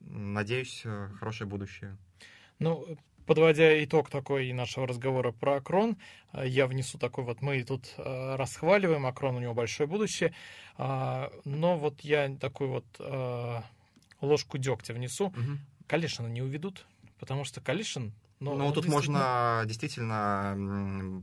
надеюсь, 0.00 0.84
хорошее 1.18 1.48
будущее. 1.48 1.96
Ну, 2.60 2.86
подводя 3.26 3.82
итог 3.82 4.10
такой 4.10 4.52
нашего 4.52 4.86
разговора 4.86 5.32
про 5.32 5.56
Акрон, 5.56 5.96
э, 6.32 6.46
я 6.46 6.66
внесу 6.66 6.98
такой 6.98 7.24
вот, 7.24 7.42
мы 7.42 7.62
тут 7.64 7.94
э, 7.96 8.36
расхваливаем 8.36 9.06
Акрон, 9.06 9.36
у 9.36 9.40
него 9.40 9.54
большое 9.54 9.88
будущее, 9.88 10.34
а, 10.76 11.32
но 11.44 11.78
вот 11.78 12.00
я 12.02 12.28
такую 12.36 12.70
вот 12.70 12.84
э, 12.98 13.60
ложку 14.20 14.58
дегтя 14.58 14.94
внесу. 14.94 15.32
Калишина 15.86 16.28
не 16.28 16.42
уведут, 16.42 16.86
потому 17.18 17.44
что 17.44 17.60
Калишин... 17.60 18.12
Ну, 18.38 18.52
он 18.52 18.72
тут 18.72 18.86
можно 18.86 19.64
действительно 19.66 21.22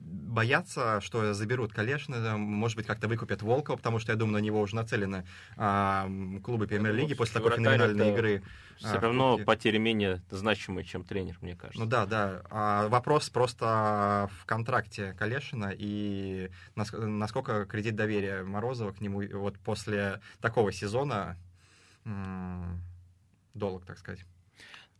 м, 0.00 0.34
бояться, 0.34 1.00
что 1.00 1.34
заберут 1.34 1.72
Калешина, 1.72 2.36
может 2.36 2.76
быть, 2.76 2.86
как-то 2.86 3.08
выкупят 3.08 3.42
Волкова, 3.42 3.76
потому 3.76 3.98
что, 3.98 4.12
я 4.12 4.16
думаю, 4.18 4.34
на 4.34 4.44
него 4.44 4.60
уже 4.60 4.74
нацелены 4.76 5.26
а, 5.56 6.08
клубы 6.42 6.66
премьер-лиги 6.66 7.14
после 7.14 7.34
такой 7.34 7.56
феноменальной 7.56 8.10
игры. 8.10 8.42
Все 8.78 8.96
А, 8.96 9.00
равно 9.00 9.38
потери 9.44 9.76
менее 9.78 10.22
значимые, 10.30 10.84
чем 10.84 11.04
тренер, 11.04 11.36
мне 11.42 11.54
кажется. 11.54 11.80
Ну 11.80 11.86
да, 11.86 12.06
да. 12.06 12.42
А 12.50 12.88
вопрос 12.88 13.28
просто 13.28 14.30
в 14.40 14.46
контракте 14.46 15.12
Калешина 15.14 15.72
и 15.76 16.50
нас- 16.76 16.92
насколько 16.92 17.66
кредит 17.66 17.94
доверия 17.96 18.42
Морозова 18.42 18.92
к 18.92 19.00
нему 19.00 19.22
вот 19.38 19.58
после 19.58 20.20
такого 20.40 20.72
сезона 20.72 21.36
долг, 23.54 23.84
так 23.84 23.98
сказать. 23.98 24.24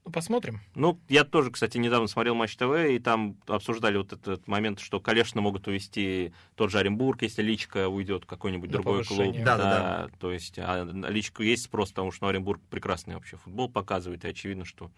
Ну, 0.05 0.13
посмотрим. 0.13 0.61
Ну, 0.75 0.99
я 1.09 1.25
тоже, 1.25 1.51
кстати, 1.51 1.77
недавно 1.77 2.09
смотрел 2.09 2.35
Матч 2.35 2.57
ТВ, 2.57 2.73
и 2.91 2.99
там 2.99 3.37
обсуждали 3.47 3.99
вот 3.99 4.13
этот 4.13 4.49
момент, 4.49 4.81
что, 4.81 4.99
конечно, 4.99 5.41
могут 5.41 5.69
увести 5.69 6.33
тот 6.55 6.71
же 6.71 6.79
Оренбург, 6.79 7.23
если 7.23 7.43
Личка 7.43 7.89
уйдет 7.89 8.25
в 8.25 8.27
какой-нибудь 8.27 8.71
На 8.71 8.75
другой 8.75 9.05
повышение. 9.05 9.33
клуб. 9.33 9.45
Да, 9.45 9.57
да, 9.59 9.71
да. 9.71 10.09
То 10.19 10.33
есть, 10.33 10.59
а 10.59 10.85
Личку 10.85 11.43
есть 11.43 11.65
спрос, 11.65 11.91
потому 11.91 12.13
что 12.13 12.25
ну, 12.25 12.31
Оренбург 12.31 12.61
прекрасный 12.71 13.15
вообще 13.15 13.37
футбол 13.37 13.69
показывает, 13.69 14.25
и 14.25 14.29
очевидно, 14.29 14.65
что 14.65 14.91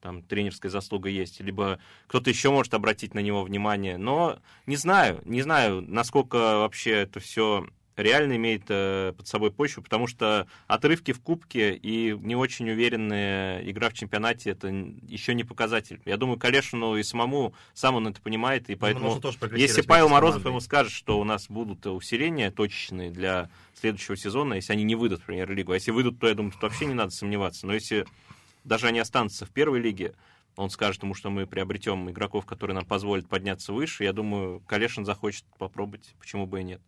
там 0.00 0.22
тренерская 0.22 0.70
заслуга 0.70 1.08
есть, 1.08 1.40
либо 1.40 1.78
кто-то 2.08 2.28
еще 2.28 2.50
может 2.50 2.74
обратить 2.74 3.14
на 3.14 3.20
него 3.20 3.44
внимание. 3.44 3.96
Но 3.96 4.40
не 4.66 4.76
знаю, 4.76 5.20
не 5.24 5.42
знаю, 5.42 5.80
насколько 5.80 6.36
вообще 6.58 6.90
это 7.02 7.20
все 7.20 7.66
реально 7.96 8.36
имеет 8.36 8.64
э, 8.68 9.12
под 9.16 9.26
собой 9.26 9.50
почву, 9.50 9.82
потому 9.82 10.06
что 10.06 10.46
отрывки 10.66 11.12
в 11.12 11.20
кубке 11.20 11.74
и 11.74 12.16
не 12.18 12.36
очень 12.36 12.70
уверенная 12.70 13.62
игра 13.68 13.90
в 13.90 13.94
чемпионате 13.94 14.50
это 14.50 14.68
еще 14.68 15.34
не 15.34 15.44
показатель. 15.44 16.00
Я 16.04 16.16
думаю, 16.16 16.38
Калешину 16.38 16.96
и 16.96 17.02
самому 17.02 17.54
сам 17.74 17.96
он 17.96 18.08
это 18.08 18.20
понимает, 18.20 18.70
и 18.70 18.74
поэтому 18.74 19.20
тоже 19.20 19.38
прогрессировать 19.38 19.76
если 19.76 19.88
Павел 19.88 20.08
Морозов 20.08 20.44
ему 20.44 20.60
скажет, 20.60 20.92
что 20.92 21.18
у 21.18 21.24
нас 21.24 21.48
будут 21.48 21.86
усиления 21.86 22.50
точечные 22.50 23.10
для 23.10 23.50
следующего 23.74 24.16
сезона, 24.16 24.54
если 24.54 24.72
они 24.72 24.84
не 24.84 24.94
выйдут 24.94 25.20
в 25.20 25.24
премьер-лигу, 25.24 25.72
а 25.72 25.74
если 25.74 25.90
выйдут, 25.90 26.18
то 26.18 26.28
я 26.28 26.34
думаю, 26.34 26.52
тут 26.52 26.62
вообще 26.62 26.86
не 26.86 26.94
надо 26.94 27.10
сомневаться. 27.10 27.66
Но 27.66 27.74
если 27.74 28.06
даже 28.64 28.86
они 28.86 29.00
останутся 29.00 29.44
в 29.44 29.50
первой 29.50 29.80
лиге, 29.80 30.14
он 30.56 30.70
скажет 30.70 31.02
ему, 31.02 31.14
что 31.14 31.30
мы 31.30 31.46
приобретем 31.46 32.10
игроков, 32.10 32.46
которые 32.46 32.74
нам 32.74 32.84
позволят 32.84 33.28
подняться 33.28 33.72
выше, 33.72 34.04
я 34.04 34.12
думаю, 34.12 34.60
Калешин 34.66 35.04
захочет 35.04 35.44
попробовать, 35.58 36.14
почему 36.18 36.46
бы 36.46 36.60
и 36.60 36.64
нет. 36.64 36.80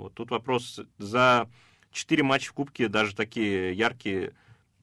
Вот 0.00 0.14
тут 0.14 0.30
вопрос 0.30 0.80
за 0.98 1.48
четыре 1.92 2.22
матча 2.22 2.50
в 2.50 2.52
Кубке, 2.54 2.88
даже 2.88 3.14
такие 3.14 3.72
яркие, 3.74 4.32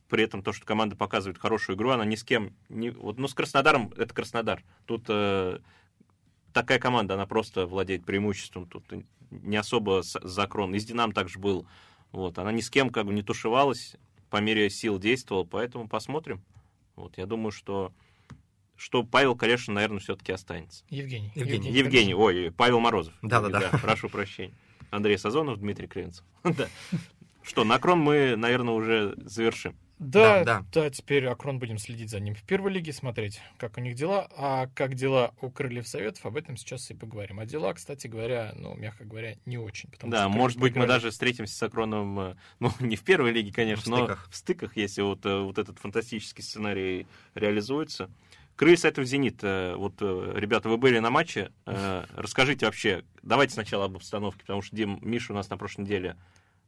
при 0.09 0.23
этом 0.23 0.41
то, 0.41 0.53
что 0.53 0.65
команда 0.65 0.95
показывает 0.95 1.37
хорошую 1.37 1.75
игру, 1.75 1.89
она 1.91 2.05
ни 2.05 2.15
с 2.15 2.23
кем 2.23 2.53
не... 2.69 2.91
Вот, 2.91 3.17
ну, 3.17 3.27
с 3.27 3.33
Краснодаром 3.33 3.91
это 3.97 4.13
Краснодар. 4.13 4.63
Тут 4.85 5.05
э, 5.09 5.59
такая 6.53 6.79
команда, 6.79 7.15
она 7.15 7.25
просто 7.25 7.65
владеет 7.65 8.05
преимуществом. 8.05 8.67
Тут 8.67 8.85
не 9.31 9.57
особо 9.57 10.03
с- 10.03 10.19
за 10.21 10.47
крон. 10.47 10.73
И 10.75 10.79
с 10.79 10.85
Динам 10.85 11.11
также 11.11 11.39
был. 11.39 11.67
Вот. 12.11 12.37
Она 12.39 12.51
ни 12.53 12.61
с 12.61 12.69
кем 12.69 12.89
как 12.89 13.05
бы 13.05 13.13
не 13.13 13.21
тушевалась, 13.21 13.97
по 14.29 14.37
мере 14.37 14.69
сил 14.69 14.97
действовала, 14.99 15.43
поэтому 15.43 15.87
посмотрим. 15.89 16.41
Вот. 16.95 17.17
Я 17.17 17.25
думаю, 17.25 17.51
что, 17.51 17.91
что 18.77 19.03
Павел 19.03 19.35
Калешин, 19.35 19.73
наверное, 19.73 19.99
все-таки 19.99 20.31
останется. 20.31 20.85
Евгений. 20.89 21.31
Евгений. 21.35 21.69
Евгений, 21.71 22.13
ой, 22.15 22.51
Павел 22.55 22.79
Морозов. 22.79 23.13
Да-да-да. 23.21 23.77
Прошу 23.81 24.07
прощения. 24.09 24.53
Андрей 24.89 25.17
Сазонов, 25.17 25.59
Дмитрий 25.59 25.87
Кривенцев. 25.87 26.25
Да. 26.43 26.67
Что, 27.43 27.63
на 27.63 27.79
крон 27.79 27.99
мы, 27.99 28.35
наверное, 28.35 28.73
уже 28.73 29.13
завершим. 29.17 29.75
Да, 29.99 30.43
Да, 30.43 30.59
да, 30.59 30.65
да. 30.83 30.89
теперь 30.91 31.25
Акрон 31.27 31.57
будем 31.59 31.77
следить 31.79 32.09
за 32.11 32.19
ним 32.19 32.35
в 32.35 32.43
первой 32.43 32.71
лиге, 32.71 32.91
смотреть, 32.93 33.39
как 33.57 33.77
у 33.77 33.81
них 33.81 33.95
дела. 33.95 34.27
А 34.35 34.67
как 34.75 34.93
дела 34.95 35.31
у 35.41 35.49
Крыльев 35.49 35.87
Советов, 35.87 36.25
об 36.25 36.35
этом 36.35 36.55
сейчас 36.57 36.91
и 36.91 36.93
поговорим. 36.93 37.39
А 37.39 37.45
дела, 37.45 37.73
кстати 37.73 38.05
говоря, 38.07 38.53
ну, 38.55 38.75
мягко 38.75 39.05
говоря, 39.05 39.37
не 39.45 39.57
очень. 39.57 39.89
потому 39.89 40.11
Да, 40.11 40.23
что 40.23 40.29
может 40.29 40.57
быть, 40.59 40.71
мы 40.75 40.81
проиграли. 40.81 40.99
даже 40.99 41.09
встретимся 41.11 41.55
с 41.55 41.63
Акроном, 41.63 42.19
э, 42.19 42.35
ну, 42.59 42.71
не 42.81 42.95
в 42.97 43.03
первой 43.03 43.31
лиге, 43.31 43.51
конечно, 43.53 43.85
В 43.85 43.87
но 43.87 43.97
стыках. 44.05 44.27
в 44.29 44.35
стыках, 44.35 44.75
если 44.77 45.01
вот, 45.01 45.25
э, 45.25 45.39
вот 45.39 45.57
этот 45.57 45.79
фантастический 45.79 46.43
сценарий 46.43 47.07
реализуется. 47.33 48.11
Крылья 48.57 48.75
Советов 48.77 49.05
Зенит. 49.05 49.39
э, 49.43 49.75
Вот, 49.75 49.93
э, 50.01 50.33
ребята, 50.35 50.67
вы 50.67 50.77
были 50.77 50.99
на 50.99 51.09
матче. 51.11 51.51
э, 51.67 52.05
Расскажите 52.15 52.65
вообще, 52.65 53.03
давайте 53.21 53.53
сначала 53.53 53.85
об 53.85 53.95
обстановке, 53.95 54.41
потому 54.41 54.61
что 54.63 54.75
Дим, 54.75 54.99
Миша 55.01 55.31
у 55.31 55.35
нас 55.35 55.49
на 55.49 55.57
прошлой 55.57 55.83
неделе. 55.83 56.17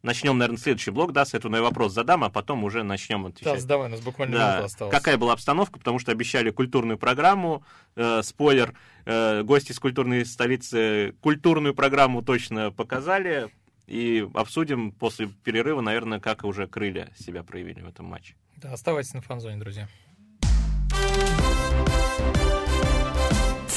Начнем, 0.01 0.37
наверное, 0.37 0.59
следующий 0.59 0.91
блок, 0.91 1.11
да, 1.11 1.25
с 1.25 1.33
этого 1.33 1.53
я 1.57 1.61
вопрос 1.61 1.91
задам, 1.91 2.23
а 2.23 2.29
потом 2.29 2.63
уже 2.63 2.83
начнем 2.83 3.23
Да, 3.23 3.29
отвечать. 3.29 3.61
сдавай, 3.61 3.87
у 3.87 3.91
нас 3.91 3.99
буквально 3.99 4.33
Да. 4.37 4.47
минута 4.51 4.65
осталась. 4.65 4.95
Какая 4.95 5.17
была 5.17 5.33
обстановка, 5.33 5.77
потому 5.77 5.99
что 5.99 6.11
обещали 6.13 6.51
культурную 6.51 6.97
программу. 6.97 7.65
Э, 7.97 8.21
спойлер, 8.23 8.75
э, 9.05 9.41
гости 9.43 9.71
из 9.71 9.79
культурной 9.79 10.25
столицы 10.25 11.15
культурную 11.21 11.73
программу 11.73 12.21
точно 12.21 12.71
показали. 12.71 13.49
И 13.87 14.25
обсудим 14.35 14.91
после 14.91 15.27
перерыва, 15.43 15.81
наверное, 15.81 16.19
как 16.19 16.43
уже 16.45 16.67
крылья 16.67 17.11
себя 17.17 17.41
проявили 17.43 17.81
в 17.81 17.87
этом 17.87 18.05
матче. 18.05 18.35
Да, 18.57 18.71
оставайтесь 18.73 19.13
на 19.15 19.21
фан-зоне, 19.21 19.57
друзья. 19.57 19.89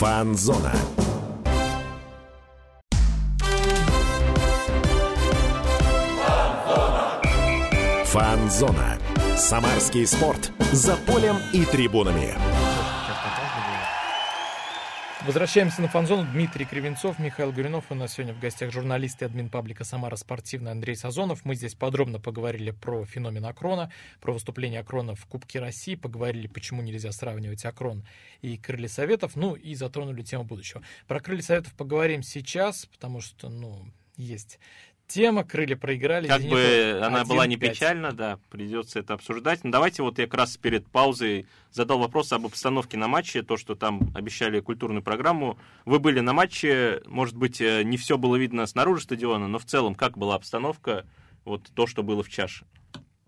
Фанзона. 0.02 0.72
Фанзона. 8.06 8.98
Самарский 9.36 10.04
спорт. 10.08 10.50
За 10.72 10.96
полем 10.96 11.36
и 11.52 11.64
трибунами. 11.64 12.34
Возвращаемся 15.24 15.80
на 15.80 15.86
фан-зону. 15.86 16.26
Дмитрий 16.32 16.64
Кривенцов, 16.64 17.20
Михаил 17.20 17.52
Горюнов. 17.52 17.84
У 17.90 17.94
нас 17.94 18.14
сегодня 18.14 18.34
в 18.34 18.40
гостях 18.40 18.72
журналист 18.72 19.22
и 19.22 19.24
админ 19.24 19.50
паблика 19.50 19.84
«Самара 19.84 20.16
спортивная» 20.16 20.72
Андрей 20.72 20.96
Сазонов. 20.96 21.44
Мы 21.44 21.54
здесь 21.54 21.76
подробно 21.76 22.18
поговорили 22.18 22.72
про 22.72 23.04
феномен 23.04 23.46
Акрона, 23.46 23.92
про 24.20 24.32
выступление 24.32 24.80
Акрона 24.80 25.14
в 25.14 25.24
Кубке 25.26 25.60
России, 25.60 25.94
поговорили, 25.94 26.48
почему 26.48 26.82
нельзя 26.82 27.12
сравнивать 27.12 27.64
Акрон 27.64 28.04
и 28.40 28.58
Крылья 28.58 28.88
Советов, 28.88 29.36
ну 29.36 29.54
и 29.54 29.76
затронули 29.76 30.22
тему 30.22 30.42
будущего. 30.42 30.82
Про 31.06 31.20
Крылья 31.20 31.42
Советов 31.42 31.72
поговорим 31.74 32.24
сейчас, 32.24 32.86
потому 32.86 33.20
что, 33.20 33.48
ну, 33.48 33.86
есть 34.16 34.58
тема. 35.12 35.44
Крылья 35.44 35.76
проиграли. 35.76 36.28
Как 36.28 36.40
«Зениту» 36.40 36.56
бы 36.56 37.00
она 37.04 37.24
была 37.24 37.46
не 37.46 37.56
1-5. 37.56 37.58
печальна, 37.58 38.12
да, 38.12 38.38
придется 38.50 38.98
это 38.98 39.14
обсуждать. 39.14 39.64
Но 39.64 39.70
давайте 39.70 40.02
вот 40.02 40.18
я 40.18 40.26
как 40.26 40.34
раз 40.34 40.56
перед 40.56 40.86
паузой 40.86 41.46
задал 41.70 41.98
вопрос 41.98 42.32
об 42.32 42.46
обстановке 42.46 42.96
на 42.96 43.08
матче, 43.08 43.42
то, 43.42 43.56
что 43.56 43.74
там 43.74 44.10
обещали 44.14 44.60
культурную 44.60 45.02
программу. 45.02 45.58
Вы 45.84 45.98
были 45.98 46.20
на 46.20 46.32
матче, 46.32 47.02
может 47.06 47.36
быть, 47.36 47.60
э, 47.60 47.82
не 47.82 47.96
все 47.96 48.18
было 48.18 48.36
видно 48.36 48.66
снаружи 48.66 49.02
стадиона, 49.02 49.48
но 49.48 49.58
в 49.58 49.64
целом 49.64 49.94
как 49.94 50.16
была 50.16 50.34
обстановка, 50.34 51.06
вот 51.44 51.70
то, 51.74 51.86
что 51.86 52.02
было 52.02 52.22
в 52.22 52.28
чаше? 52.28 52.64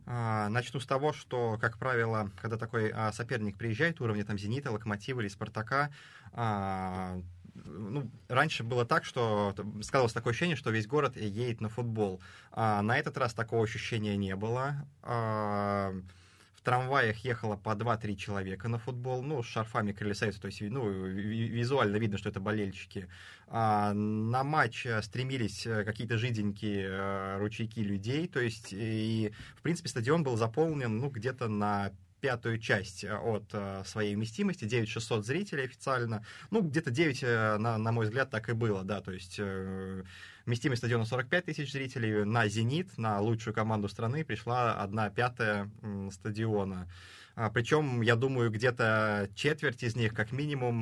А, 0.07 0.49
Начну 0.51 0.81
с 0.81 0.87
того, 0.87 1.13
что, 1.13 1.59
как 1.61 1.79
правило, 1.79 2.31
когда 2.41 2.59
такой 2.59 2.91
а, 2.91 3.13
соперник 3.13 3.57
приезжает 3.57 4.01
уровня 4.01 4.25
там 4.25 4.39
Зенита, 4.39 4.71
Локомотива 4.71 5.21
или 5.21 5.29
Спартака, 5.29 5.91
а, 6.33 7.19
ну, 7.55 8.11
раньше 8.29 8.65
было 8.65 8.85
так, 8.85 9.05
что 9.05 9.55
складывалось 9.83 10.13
такое 10.13 10.33
ощущение, 10.33 10.57
что 10.57 10.71
весь 10.71 10.87
город 10.87 11.17
едет 11.17 11.61
на 11.61 11.69
футбол. 11.69 12.21
А 12.53 12.83
на 12.83 12.99
этот 12.99 13.17
раз 13.17 13.35
такого 13.35 13.65
ощущения 13.65 14.17
не 14.17 14.35
было. 14.37 14.87
А, 15.03 15.93
в 16.55 16.63
трамваях 16.63 17.19
ехало 17.19 17.57
по 17.57 17.75
2-3 17.75 18.17
человека 18.17 18.69
на 18.69 18.79
футбол, 18.79 19.23
ну, 19.23 19.43
с 19.43 19.47
шарфами 19.47 19.93
Союза, 20.15 20.41
то 20.41 20.47
есть, 20.47 20.63
ну, 20.63 20.91
ви- 20.91 21.49
визуально 21.49 21.97
видно, 21.97 22.19
что 22.19 22.31
это 22.31 22.41
болельщики. 22.41 23.09
А, 23.47 23.93
на 23.93 24.43
матч 24.45 24.87
стремились 25.03 25.67
э, 25.67 25.85
какие-то 25.85 26.17
жиденькие 26.17 26.89
э, 26.89 27.39
ручейки 27.39 27.81
людей, 27.81 28.27
то 28.29 28.41
есть, 28.41 28.69
и, 28.73 29.33
в 29.57 29.63
принципе, 29.63 29.89
стадион 29.91 30.23
был 30.23 30.37
заполнен, 30.37 30.99
ну, 30.99 31.11
где-то 31.11 31.49
на 31.49 31.93
пятую 32.25 32.59
часть 32.59 33.05
э, 33.05 33.15
от 33.15 33.51
э, 33.53 33.83
своей 33.85 34.15
вместимости, 34.15 34.65
9600 34.65 35.27
зрителей 35.27 35.65
официально, 35.65 36.25
ну, 36.51 36.63
где-то 36.63 36.91
9, 36.91 37.23
э, 37.23 37.59
на, 37.59 37.77
на 37.77 37.93
мой 37.93 38.07
взгляд, 38.07 38.31
так 38.31 38.49
и 38.49 38.55
было, 38.55 38.83
да, 38.83 39.03
то 39.03 39.13
есть 39.13 39.39
вместимость 40.47 40.79
стадиона 40.79 41.05
45 41.05 41.45
тысяч 41.45 41.71
зрителей, 41.71 42.25
на 42.25 42.49
«Зенит», 42.49 42.97
на 42.97 43.21
лучшую 43.21 43.53
команду 43.53 43.91
страны 43.91 44.25
пришла 44.25 44.73
одна 44.73 45.11
пятая 45.11 45.71
стадиона. 46.13 46.89
А, 47.37 47.51
Причем, 47.51 48.01
я 48.01 48.17
думаю, 48.17 48.51
где-то 48.51 49.29
четверть 49.35 49.83
из 49.83 49.95
них, 49.95 50.15
как 50.15 50.33
минимум, 50.33 50.81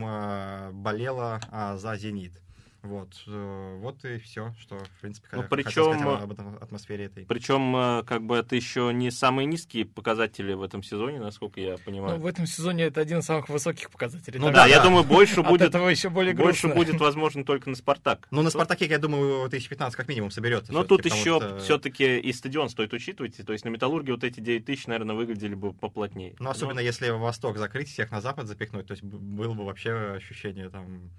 болела 0.80 1.40
а, 1.50 1.76
за 1.76 1.96
«Зенит». 1.96 2.40
Вот, 2.82 3.14
э, 3.28 3.76
вот 3.80 4.04
и 4.04 4.18
все, 4.18 4.52
что, 4.58 4.76
в 4.76 5.00
принципе, 5.00 5.28
Ну, 5.32 5.44
причем- 5.48 5.64
хотел 5.66 5.94
сказать 5.94 6.22
об 6.24 6.32
этом 6.32 6.56
атмосфере 6.60 7.04
этой. 7.04 7.24
Причем, 7.26 7.76
э, 7.76 8.02
как 8.04 8.24
бы 8.24 8.36
это 8.36 8.56
еще 8.56 8.90
не 8.92 9.12
самые 9.12 9.46
низкие 9.46 9.84
показатели 9.84 10.52
в 10.52 10.62
этом 10.62 10.82
сезоне, 10.82 11.20
насколько 11.20 11.60
я 11.60 11.72
Ну, 11.72 11.78
понимаю. 11.84 12.18
в 12.18 12.26
этом 12.26 12.44
сезоне 12.46 12.84
это 12.84 13.00
один 13.00 13.18
из 13.20 13.24
самых 13.24 13.48
высоких 13.48 13.88
показателей. 13.88 14.40
Ну 14.40 14.50
да, 14.50 14.62
что 14.62 14.68
я 14.70 14.78
да. 14.78 14.84
думаю, 14.84 15.04
больше 15.04 15.40
От 15.42 15.46
будет, 15.48 15.62
этого 15.68 15.88
еще 15.88 16.08
более 16.08 16.34
больше 16.34 16.62
грустно. 16.66 16.74
будет 16.74 17.00
возможно 17.00 17.44
только 17.44 17.70
на 17.70 17.76
Спартак. 17.76 18.26
Ну, 18.32 18.42
на 18.42 18.50
«Спартаке», 18.50 18.86
я 18.86 18.98
думаю, 18.98 19.44
1015 19.48 19.96
как 19.96 20.08
минимум 20.08 20.32
соберется. 20.32 20.72
Но 20.72 20.82
тут 20.82 21.04
еще 21.04 21.38
что- 21.38 21.58
все-таки 21.60 22.18
и 22.18 22.32
стадион 22.32 22.68
стоит 22.68 22.92
учитывать. 22.92 23.36
То 23.46 23.52
есть 23.52 23.64
на 23.64 23.68
Металлурге 23.68 24.12
вот 24.12 24.24
эти 24.24 24.40
9 24.40 24.64
тысяч, 24.64 24.88
наверное, 24.88 25.14
выглядели 25.14 25.54
бы 25.54 25.72
поплотнее. 25.72 26.34
Ну, 26.40 26.50
особенно 26.50 26.80
если 26.80 27.10
Восток 27.10 27.58
закрыть, 27.58 27.88
всех 27.88 28.10
на 28.10 28.20
Запад 28.20 28.48
запихнуть, 28.48 28.86
то 28.88 28.92
есть 28.92 29.04
было 29.04 29.54
бы 29.54 29.64
вообще 29.64 29.92
ощущение 30.16 30.68
там 30.68 31.10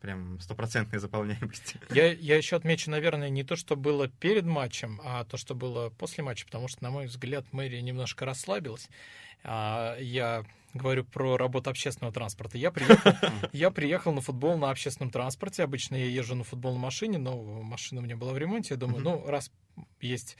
прям 0.00 0.40
стопроцентной 0.40 0.98
заполняемости. 0.98 1.80
Я, 1.90 2.12
я 2.12 2.36
еще 2.36 2.56
отмечу, 2.56 2.90
наверное, 2.90 3.28
не 3.28 3.42
то, 3.42 3.56
что 3.56 3.76
было 3.76 4.08
перед 4.08 4.44
матчем, 4.44 5.00
а 5.04 5.24
то, 5.24 5.36
что 5.36 5.54
было 5.54 5.90
после 5.90 6.22
матча, 6.22 6.46
потому 6.46 6.68
что, 6.68 6.82
на 6.82 6.90
мой 6.90 7.06
взгляд, 7.06 7.44
мэрия 7.52 7.82
немножко 7.82 8.24
расслабилась. 8.24 8.88
А, 9.44 9.96
я 9.98 10.44
говорю 10.74 11.04
про 11.04 11.36
работу 11.36 11.70
общественного 11.70 12.12
транспорта. 12.12 12.58
Я 12.58 12.70
приехал, 12.70 13.12
я 13.52 13.70
приехал 13.70 14.12
на 14.12 14.20
футбол 14.20 14.56
на 14.56 14.70
общественном 14.70 15.10
транспорте. 15.10 15.62
Обычно 15.62 15.96
я 15.96 16.06
езжу 16.06 16.34
на 16.34 16.44
футбол 16.44 16.74
на 16.74 16.78
машине, 16.78 17.18
но 17.18 17.36
машина 17.62 18.00
у 18.00 18.04
меня 18.04 18.16
была 18.16 18.32
в 18.32 18.38
ремонте. 18.38 18.74
Я 18.74 18.78
думаю, 18.78 19.02
ну, 19.02 19.24
раз 19.26 19.50
есть 20.00 20.36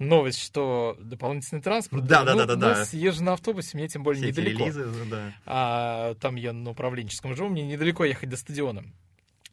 новость, 0.00 0.40
что 0.40 0.96
дополнительный 0.98 1.62
транспорт. 1.62 2.04
Да, 2.06 2.24
да, 2.24 2.32
ну, 2.32 2.38
да, 2.38 2.46
да, 2.46 2.54
ну, 2.54 2.60
да. 2.60 2.84
съезжу 2.84 3.22
на 3.22 3.34
автобусе, 3.34 3.76
мне 3.76 3.86
тем 3.86 4.02
более 4.02 4.20
Все 4.22 4.42
недалеко. 4.42 4.64
релизы, 4.64 5.04
да. 5.08 5.32
А 5.46 6.14
там 6.14 6.34
я 6.36 6.52
на 6.52 6.70
управленческом 6.70 7.36
живу, 7.36 7.50
мне 7.50 7.62
недалеко 7.62 8.04
ехать 8.04 8.28
до 8.28 8.36
стадиона. 8.36 8.84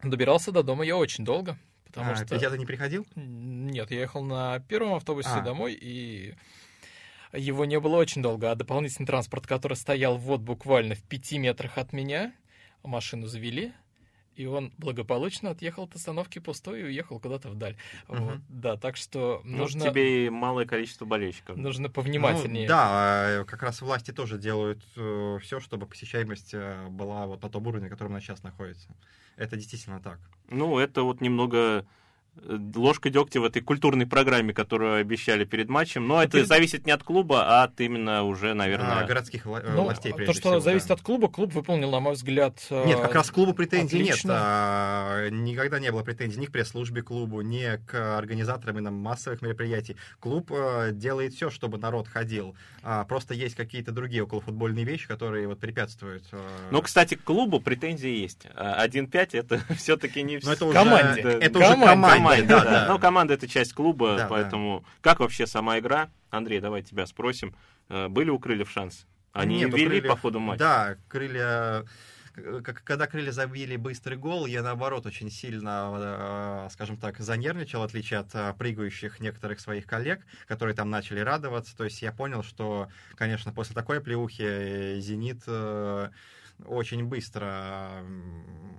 Добирался 0.01 0.51
до 0.51 0.63
дома 0.63 0.85
я 0.85 0.95
очень 0.97 1.25
долго, 1.25 1.57
потому 1.85 2.11
А, 2.11 2.15
что... 2.15 2.39
Ты 2.39 2.57
не 2.57 2.65
приходил? 2.65 3.05
Нет, 3.15 3.91
я 3.91 3.99
ехал 3.99 4.23
на 4.23 4.59
первом 4.61 4.93
автобусе 4.93 5.29
А. 5.29 5.41
домой, 5.41 5.73
и 5.79 6.35
его 7.33 7.65
не 7.65 7.79
было 7.79 7.97
очень 7.97 8.21
долго. 8.21 8.51
А 8.51 8.55
дополнительный 8.55 9.05
транспорт, 9.05 9.45
который 9.45 9.73
стоял 9.75 10.17
вот 10.17 10.41
буквально 10.41 10.95
в 10.95 11.03
пяти 11.03 11.37
метрах 11.39 11.77
от 11.77 11.93
меня, 11.93 12.33
машину 12.83 13.27
завели, 13.27 13.73
и 14.37 14.45
он 14.45 14.71
благополучно 14.77 15.49
отъехал 15.49 15.83
от 15.85 15.95
остановки 15.95 16.39
пустой 16.39 16.81
и 16.81 16.83
уехал 16.83 17.19
куда-то 17.19 17.49
вдаль. 17.49 17.75
Мгм. 18.07 18.25
Вот, 18.25 18.39
да, 18.49 18.77
так 18.77 18.95
что 18.95 19.41
Ну, 19.43 19.57
нужно, 19.57 19.81
тебе 19.89 20.27
и 20.27 20.29
малое 20.29 20.65
количество 20.65 21.05
болельщиков. 21.05 21.57
нужно 21.57 21.89
повнимательнее. 21.89 22.63
Ну, 22.63 22.67
да, 22.67 23.25
э, 23.41 23.45
как 23.45 23.63
раз 23.63 23.81
власти 23.81 24.11
тоже 24.11 24.37
делают 24.37 24.83
все, 24.93 25.59
чтобы 25.59 25.87
посещаемость 25.87 26.53
э, 26.53 26.87
была 26.89 27.25
вот 27.25 27.41
на 27.41 27.49
том 27.49 27.65
уровне, 27.65 27.85
на 27.85 27.89
котором 27.89 28.11
она 28.11 28.21
сейчас 28.21 28.43
находится. 28.43 28.89
Это 29.37 29.55
действительно 29.55 29.99
так. 29.99 30.19
Ну, 30.49 30.77
это 30.77 31.01
вот 31.03 31.19
немного 31.19 31.57
э, 31.57 31.83
ложка 32.75 33.09
дегтя 33.09 33.39
в 33.41 33.45
этой 33.45 33.61
культурной 33.61 34.05
программе, 34.05 34.53
которую 34.53 34.99
обещали 35.01 35.43
перед 35.45 35.69
матчем. 35.69 36.07
Но 36.07 36.21
это 36.21 36.33
перед- 36.33 36.47
зависит 36.47 36.85
не 36.85 36.91
от 36.91 37.03
клуба, 37.03 37.43
а 37.45 37.63
от 37.63 37.79
именно 37.81 38.23
уже, 38.23 38.51
А, 38.51 38.55
наверное... 38.55 39.05
городских 39.05 39.45
вла- 39.45 39.61
э, 39.63 39.71
Ну, 39.75 39.83
властей, 39.83 40.11
то, 40.13 40.23
что 40.33 40.33
всего, 40.33 40.59
зависит 40.59 40.87
да. 40.89 40.93
от 40.95 41.01
клуба, 41.01 41.27
клуб 41.29 41.53
выполнил, 41.53 41.91
на 41.91 41.99
мой 41.99 42.13
взгляд... 42.13 42.59
э, 42.69 42.85
Нет, 42.85 42.99
как 42.99 43.15
раз 43.15 43.31
клубу 43.31 43.53
претензий 43.53 43.97
нет. 43.99 44.09
отлично. 44.09 44.33
А, 44.37 45.29
Никогда 45.29 45.79
не 45.79 45.91
было 45.91 46.03
претензий 46.03 46.39
ни 46.39 46.45
к 46.45 46.51
пресс-службе 46.51 47.01
клубу, 47.01 47.41
ни 47.41 47.65
к 47.85 48.17
организаторам 48.17 48.77
именно 48.77 48.91
массовых 48.91 49.41
мероприятий. 49.41 49.97
Клуб 50.19 50.51
э, 50.51 50.91
делает 50.93 51.33
все, 51.33 51.49
чтобы 51.49 51.77
народ 51.77 52.07
ходил. 52.07 52.55
А, 52.83 53.03
Просто 53.05 53.33
есть 53.33 53.55
какие-то 53.55 53.91
другие 53.91 54.23
околофутбольные 54.23 54.85
вещи, 54.85 55.07
которые 55.07 55.47
вот 55.47 55.59
препятствуют. 55.59 56.23
э, 56.31 56.37
Ну, 56.71 56.81
кстати, 56.81 57.15
к 57.15 57.23
клубу 57.23 57.59
претензии 57.59 58.09
есть. 58.21 58.47
А 58.55 58.85
1-5 58.87 59.29
это 59.37 59.59
все-таки 59.77 60.21
не 60.23 60.39
Но 60.43 60.53
это 60.53 60.65
уже, 60.65 60.73
Команде. 60.77 61.21
это 61.21 61.49
Команде. 61.59 61.59
уже 61.59 61.85
команде, 61.85 62.26
Команде, 62.35 62.47
да, 62.47 62.63
да. 62.63 62.71
да. 62.71 62.87
Ну, 62.93 62.99
команда 62.99 63.33
это 63.33 63.47
часть 63.47 63.73
клуба, 63.73 64.15
Да, 64.17 64.23
да. 64.23 64.27
поэтому 64.27 64.83
как 65.01 65.19
вообще 65.19 65.47
сама 65.47 65.79
игра? 65.79 66.09
Андрей, 66.29 66.59
давай 66.59 66.81
тебя 66.81 67.05
спросим. 67.05 67.55
Э, 67.89 68.07
Были 68.07 68.29
у 68.29 68.39
крыльев 68.39 68.69
шансы? 68.69 69.05
Они 69.33 69.59
Нет, 69.59 69.73
вели 69.73 69.99
Крыльев- 70.01 70.07
по 70.07 70.17
ходу 70.17 70.39
матча? 70.39 70.59
Да, 70.59 70.95
крылья... 71.07 71.85
э, 72.35 72.61
Когда 72.83 73.07
крылья 73.07 73.31
забили 73.31 73.75
быстрый 73.77 74.15
гол, 74.17 74.45
я 74.45 74.61
наоборот 74.61 75.05
очень 75.05 75.29
сильно, 75.31 76.65
э, 76.67 76.69
скажем 76.71 76.97
так, 76.97 77.19
занервничал, 77.19 77.81
в 77.81 77.83
отличие 77.83 78.19
от 78.19 78.57
прыгающих 78.57 79.19
некоторых 79.19 79.59
своих 79.59 79.85
коллег, 79.85 80.21
которые 80.47 80.75
там 80.75 80.89
начали 80.89 81.19
радоваться. 81.19 81.75
То 81.77 81.83
есть 81.85 82.01
я 82.01 82.11
понял, 82.11 82.43
что, 82.43 82.89
конечно, 83.15 83.53
после 83.53 83.73
такой 83.75 84.01
плеухи 84.01 84.99
«Зенит» 84.99 85.43
очень 86.65 87.05
быстро 87.05 88.03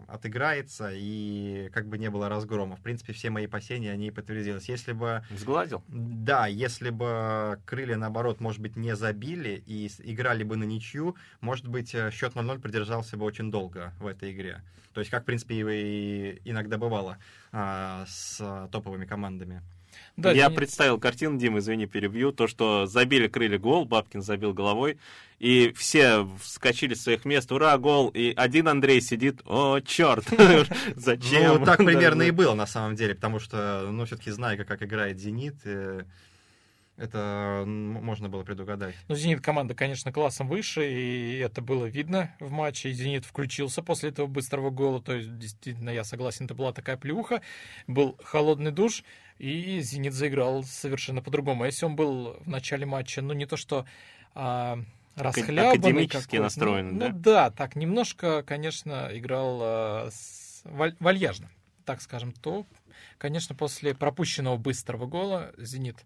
отыграется, 0.08 0.90
и 0.92 1.68
как 1.72 1.86
бы 1.86 1.98
не 1.98 2.08
было 2.08 2.28
разгрома. 2.28 2.76
В 2.76 2.80
принципе, 2.80 3.12
все 3.12 3.28
мои 3.28 3.44
опасения, 3.44 3.92
они 3.92 4.10
подтвердились. 4.10 4.68
Если 4.68 4.92
бы 4.92 5.22
Сгладил? 5.30 5.84
да, 5.88 6.46
если 6.46 6.90
бы 6.90 7.60
крылья, 7.66 7.96
наоборот, 7.96 8.40
может 8.40 8.60
быть, 8.60 8.76
не 8.76 8.96
забили 8.96 9.62
и 9.66 9.90
играли 10.04 10.44
бы 10.44 10.56
на 10.56 10.64
ничью, 10.64 11.14
может 11.40 11.68
быть, 11.68 11.94
э, 11.94 12.10
счет 12.10 12.34
0-0 12.34 12.58
продержался 12.58 13.18
бы 13.18 13.26
очень 13.26 13.50
долго 13.50 13.92
в 14.00 14.06
этой 14.06 14.32
игре. 14.32 14.62
То 14.94 15.00
есть, 15.00 15.10
как, 15.10 15.22
в 15.22 15.26
принципе, 15.26 15.54
и 15.54 16.40
иногда 16.44 16.78
бывало 16.78 17.18
а, 17.52 18.04
с 18.08 18.38
а, 18.40 18.68
топовыми 18.68 19.04
командами. 19.04 19.62
Да, 20.16 20.32
Я 20.32 20.46
Зенит- 20.48 20.56
представил 20.56 20.98
картину, 20.98 21.38
Дим, 21.38 21.58
извини, 21.58 21.86
перебью. 21.86 22.32
То, 22.32 22.46
что 22.46 22.86
забили 22.86 23.28
крылья 23.28 23.58
гол, 23.58 23.84
Бабкин 23.84 24.20
забил 24.22 24.52
головой, 24.52 24.98
и 25.38 25.72
все 25.76 26.28
вскочили 26.42 26.94
с 26.94 27.02
своих 27.02 27.24
мест. 27.24 27.52
Ура, 27.52 27.78
гол! 27.78 28.08
И 28.08 28.32
один 28.36 28.66
Андрей 28.68 29.00
сидит, 29.00 29.40
о, 29.44 29.80
черт! 29.80 30.24
Зачем? 30.96 31.60
Ну, 31.60 31.64
так 31.64 31.76
примерно 31.84 32.22
и 32.22 32.30
было, 32.32 32.54
на 32.54 32.66
самом 32.66 32.96
деле, 32.96 33.14
потому 33.14 33.38
что, 33.38 33.88
ну, 33.92 34.04
все-таки 34.06 34.30
зная, 34.30 34.56
как, 34.56 34.66
как 34.66 34.82
играет 34.82 35.18
«Зенит», 35.18 35.56
э, 35.64 36.02
это 36.98 37.64
можно 37.66 38.28
было 38.28 38.42
предугадать. 38.42 38.94
Ну, 39.06 39.14
«Зенит» 39.14 39.40
команда, 39.40 39.74
конечно, 39.74 40.12
классом 40.12 40.48
выше, 40.48 40.90
и 40.90 41.38
это 41.38 41.62
было 41.62 41.86
видно 41.86 42.34
в 42.40 42.50
матче. 42.50 42.90
И 42.90 42.92
«Зенит» 42.92 43.24
включился 43.24 43.82
после 43.82 44.10
этого 44.10 44.26
быстрого 44.26 44.70
гола. 44.70 45.00
То 45.00 45.14
есть, 45.14 45.38
действительно, 45.38 45.90
я 45.90 46.02
согласен, 46.02 46.46
это 46.46 46.54
была 46.54 46.72
такая 46.72 46.96
плюха. 46.96 47.40
Был 47.86 48.18
холодный 48.24 48.72
душ, 48.72 49.04
и 49.38 49.78
«Зенит» 49.80 50.12
заиграл 50.12 50.64
совершенно 50.64 51.22
по-другому. 51.22 51.64
Если 51.64 51.86
он 51.86 51.94
был 51.94 52.36
в 52.40 52.48
начале 52.48 52.84
матча, 52.84 53.22
ну, 53.22 53.32
не 53.32 53.46
то 53.46 53.56
что 53.56 53.86
а, 54.34 54.80
расхлябанный 55.14 55.78
академически 55.78 56.24
какой-то, 56.24 56.42
настроенный, 56.42 56.92
ну, 56.92 56.98
да? 56.98 57.08
Ну, 57.10 57.18
да, 57.18 57.50
так, 57.50 57.76
немножко, 57.76 58.42
конечно, 58.42 59.08
играл 59.12 59.60
а, 59.62 60.08
с- 60.10 60.62
валь- 60.64 60.96
вальяжно, 60.98 61.48
так 61.84 62.02
скажем, 62.02 62.32
то, 62.32 62.66
конечно, 63.18 63.54
после 63.54 63.94
пропущенного 63.94 64.56
быстрого 64.56 65.06
гола 65.06 65.52
«Зенит» 65.56 66.04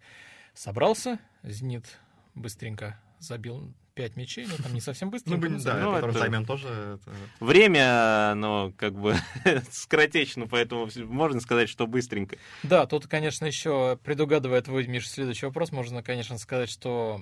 собрался, 0.55 1.19
«Зенит» 1.43 1.99
быстренько 2.35 2.99
забил 3.19 3.73
пять 3.95 4.17
мячей, 4.17 4.47
но 4.47 4.57
там 4.57 4.73
не 4.73 4.81
совсем 4.81 5.09
Ну, 5.09 5.13
быстренько. 5.13 5.49
но 5.51 5.59
да, 5.59 5.59
забил. 5.59 5.91
ну, 5.91 5.97
это- 5.99 6.19
займем 6.19 6.45
тоже. 6.47 6.69
это- 6.69 7.13
Время, 7.41 8.31
оно 8.33 8.73
как 8.79 8.95
бы 8.95 9.15
скоротечно, 9.71 10.47
поэтому 10.49 10.89
можно 11.05 11.41
сказать, 11.41 11.69
что 11.69 11.87
быстренько. 11.87 12.37
Да, 12.63 12.87
тут, 12.87 13.07
конечно, 13.07 13.45
еще 13.45 13.99
предугадывая 14.03 14.63
твой, 14.63 14.87
Миш, 14.87 15.09
следующий 15.11 15.45
вопрос, 15.47 15.73
можно, 15.73 16.03
конечно, 16.03 16.39
сказать, 16.39 16.71
что 16.71 17.21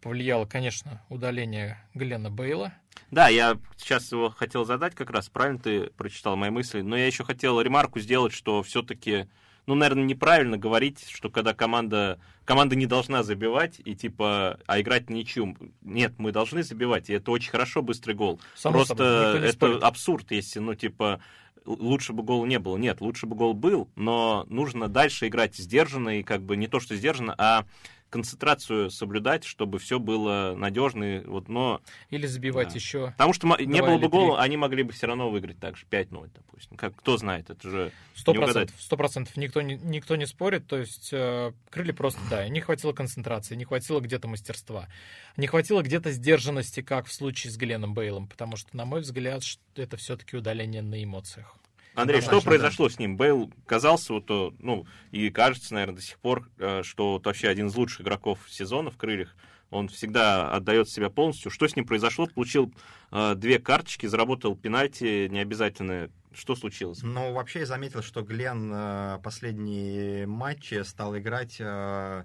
повлияло, 0.00 0.46
конечно, 0.46 1.02
удаление 1.08 1.76
Глена 1.94 2.30
Бейла. 2.30 2.72
Да, 3.10 3.28
я 3.28 3.58
сейчас 3.76 4.12
его 4.12 4.30
хотел 4.30 4.64
задать 4.64 4.94
как 4.94 5.10
раз, 5.10 5.28
правильно 5.28 5.58
ты 5.58 5.86
прочитал 5.96 6.36
мои 6.36 6.50
мысли, 6.50 6.80
но 6.82 6.96
я 6.96 7.06
еще 7.06 7.24
хотел 7.24 7.60
ремарку 7.60 7.98
сделать, 7.98 8.32
что 8.32 8.62
все-таки, 8.62 9.28
ну, 9.70 9.76
наверное, 9.76 10.02
неправильно 10.02 10.58
говорить, 10.58 11.06
что 11.08 11.30
когда 11.30 11.54
команда, 11.54 12.18
команда 12.44 12.74
не 12.74 12.86
должна 12.86 13.22
забивать 13.22 13.80
и 13.84 13.94
типа, 13.94 14.58
а 14.66 14.80
играть 14.80 15.08
ничью. 15.10 15.56
Нет, 15.82 16.14
мы 16.18 16.32
должны 16.32 16.64
забивать, 16.64 17.08
и 17.08 17.12
это 17.12 17.30
очень 17.30 17.52
хорошо, 17.52 17.80
быстрый 17.80 18.16
гол. 18.16 18.40
Само 18.56 18.78
Просто 18.78 18.96
собой, 18.96 19.48
это 19.48 19.52
спорит. 19.52 19.82
абсурд, 19.84 20.32
если, 20.32 20.58
ну, 20.58 20.74
типа, 20.74 21.20
лучше 21.64 22.12
бы 22.12 22.24
гола 22.24 22.46
не 22.46 22.58
было. 22.58 22.76
Нет, 22.78 23.00
лучше 23.00 23.26
бы 23.26 23.36
гол 23.36 23.54
был, 23.54 23.88
но 23.94 24.44
нужно 24.48 24.88
дальше 24.88 25.28
играть 25.28 25.54
сдержанно, 25.54 26.18
и 26.18 26.24
как 26.24 26.42
бы 26.42 26.56
не 26.56 26.66
то, 26.66 26.80
что 26.80 26.96
сдержанно, 26.96 27.36
а 27.38 27.64
концентрацию 28.10 28.90
соблюдать, 28.90 29.44
чтобы 29.44 29.78
все 29.78 29.98
было 29.98 30.54
надежно. 30.56 31.22
Вот, 31.26 31.48
но 31.48 31.80
Или 32.10 32.26
забивать 32.26 32.68
Да. 32.68 32.74
еще. 32.74 33.06
Потому 33.12 33.32
что 33.32 33.56
не 33.58 33.80
было 33.80 33.98
бы 33.98 34.08
гола, 34.08 34.40
они 34.40 34.56
могли 34.56 34.82
бы 34.82 34.92
все 34.92 35.06
равно 35.06 35.30
выиграть 35.30 35.58
так 35.58 35.76
же 35.76 35.86
5-0, 35.90 36.30
допустим. 36.34 36.76
Как, 36.76 36.94
кто 36.96 37.16
знает, 37.16 37.50
это 37.50 37.70
же... 37.70 37.92
Сто 38.14 38.32
не 38.32 38.38
угадать. 38.38 38.54
процентов, 38.54 38.82
сто 38.82 38.96
процентов. 38.96 39.36
Никто 39.36 39.62
не, 39.62 39.76
никто 39.76 40.16
не 40.16 40.26
спорит. 40.26 40.66
То 40.66 40.76
есть 40.76 41.10
э, 41.12 41.52
крылья 41.70 41.94
просто, 41.94 42.20
да, 42.28 42.46
не 42.48 42.60
хватило 42.60 42.92
концентрации, 42.92 43.54
не 43.54 43.64
хватило 43.64 44.00
где-то 44.00 44.28
мастерства, 44.28 44.88
не 45.36 45.46
хватило 45.46 45.80
где-то 45.82 46.10
сдержанности, 46.10 46.82
как 46.82 47.06
в 47.06 47.12
случае 47.12 47.52
с 47.52 47.56
Гленом 47.56 47.94
Бейлом, 47.94 48.26
потому 48.26 48.56
что, 48.56 48.76
на 48.76 48.84
мой 48.84 49.00
взгляд, 49.00 49.42
это 49.76 49.96
все-таки 49.96 50.36
удаление 50.36 50.82
на 50.82 51.02
эмоциях. 51.02 51.56
Андрей, 51.94 52.20
что 52.20 52.40
произошло 52.40 52.88
с 52.88 52.98
ним? 52.98 53.16
Бейл 53.16 53.52
казался, 53.66 54.12
вот, 54.12 54.30
э, 54.30 54.50
ну, 54.58 54.86
и 55.10 55.30
кажется, 55.30 55.74
наверное, 55.74 55.96
до 55.96 56.02
сих 56.02 56.18
пор, 56.18 56.48
э, 56.58 56.82
что 56.82 57.12
вот 57.12 57.26
вообще 57.26 57.48
один 57.48 57.66
из 57.66 57.74
лучших 57.74 58.02
игроков 58.02 58.38
сезона 58.48 58.90
в 58.90 58.96
крыльях. 58.96 59.34
Он 59.70 59.88
всегда 59.88 60.50
отдает 60.50 60.88
себя 60.88 61.10
полностью. 61.10 61.50
Что 61.50 61.68
с 61.68 61.76
ним 61.76 61.86
произошло? 61.86 62.26
Получил 62.26 62.72
э, 63.12 63.34
две 63.36 63.58
карточки, 63.58 64.06
заработал 64.06 64.56
пенальти 64.56 65.28
необязательные. 65.28 66.10
Что 66.32 66.54
случилось? 66.54 67.00
Ну, 67.02 67.32
вообще 67.32 67.60
я 67.60 67.66
заметил, 67.66 68.02
что 68.02 68.22
Глен 68.22 68.70
э, 68.72 69.18
последние 69.22 70.26
матчи 70.26 70.82
стал 70.82 71.16
играть 71.18 71.56
э, 71.58 72.24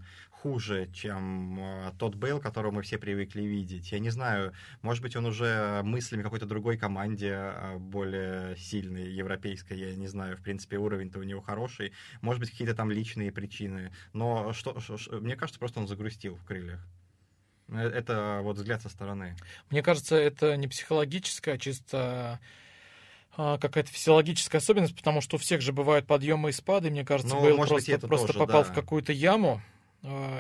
хуже, 0.50 0.88
чем 0.94 1.60
э, 1.60 1.92
тот 1.98 2.14
Бейл, 2.14 2.40
которого 2.40 2.70
мы 2.72 2.84
все 2.84 3.00
привыкли 3.00 3.42
видеть. 3.42 3.92
Я 3.92 3.98
не 3.98 4.12
знаю, 4.12 4.54
может 4.84 5.02
быть, 5.02 5.16
он 5.16 5.26
уже 5.26 5.82
мыслями 5.84 6.22
какой-то 6.22 6.46
другой 6.46 6.78
команде, 6.78 7.32
э, 7.34 7.78
более 7.80 8.56
сильной, 8.56 9.12
европейской, 9.12 9.74
я 9.74 9.96
не 9.96 10.06
знаю, 10.08 10.38
в 10.38 10.44
принципе, 10.44 10.78
уровень-то 10.78 11.18
у 11.18 11.24
него 11.24 11.42
хороший. 11.42 11.94
Может 12.22 12.42
быть, 12.42 12.52
какие-то 12.52 12.76
там 12.76 12.92
личные 12.92 13.32
причины. 13.32 13.92
Но 14.14 14.54
что, 14.54 14.80
ш- 14.80 15.18
мне 15.20 15.36
кажется, 15.36 15.60
просто 15.60 15.80
он 15.80 15.88
загрустил 15.88 16.36
в 16.36 16.44
крыльях. 16.46 16.80
Э, 17.70 17.80
Это 17.90 18.42
вот 18.44 18.58
взгляд 18.58 18.84
со 18.84 18.90
стороны. 18.90 19.36
Мне 19.72 19.82
кажется, 19.82 20.16
это 20.16 20.56
не 20.58 20.68
психологическая, 20.68 21.56
а 21.56 21.58
чисто 21.58 22.40
а, 23.36 23.58
какая-то 23.58 23.90
физиологическая 23.92 24.60
особенность, 24.60 24.96
потому 24.96 25.22
что 25.22 25.38
у 25.38 25.40
всех 25.40 25.62
же 25.62 25.74
бывают 25.74 26.06
подъемы 26.06 26.50
и 26.50 26.54
спады. 26.54 26.92
Мне 26.92 27.04
кажется, 27.04 27.34
Ну, 27.36 27.42
Бейл 27.42 27.58
может 27.58 27.74
быть, 27.74 27.88
просто, 27.88 28.08
просто 28.08 28.28
тоже, 28.28 28.40
попал 28.40 28.64
да. 28.64 28.72
в 28.72 28.74
какую-то 28.76 29.12
яму, 29.12 29.60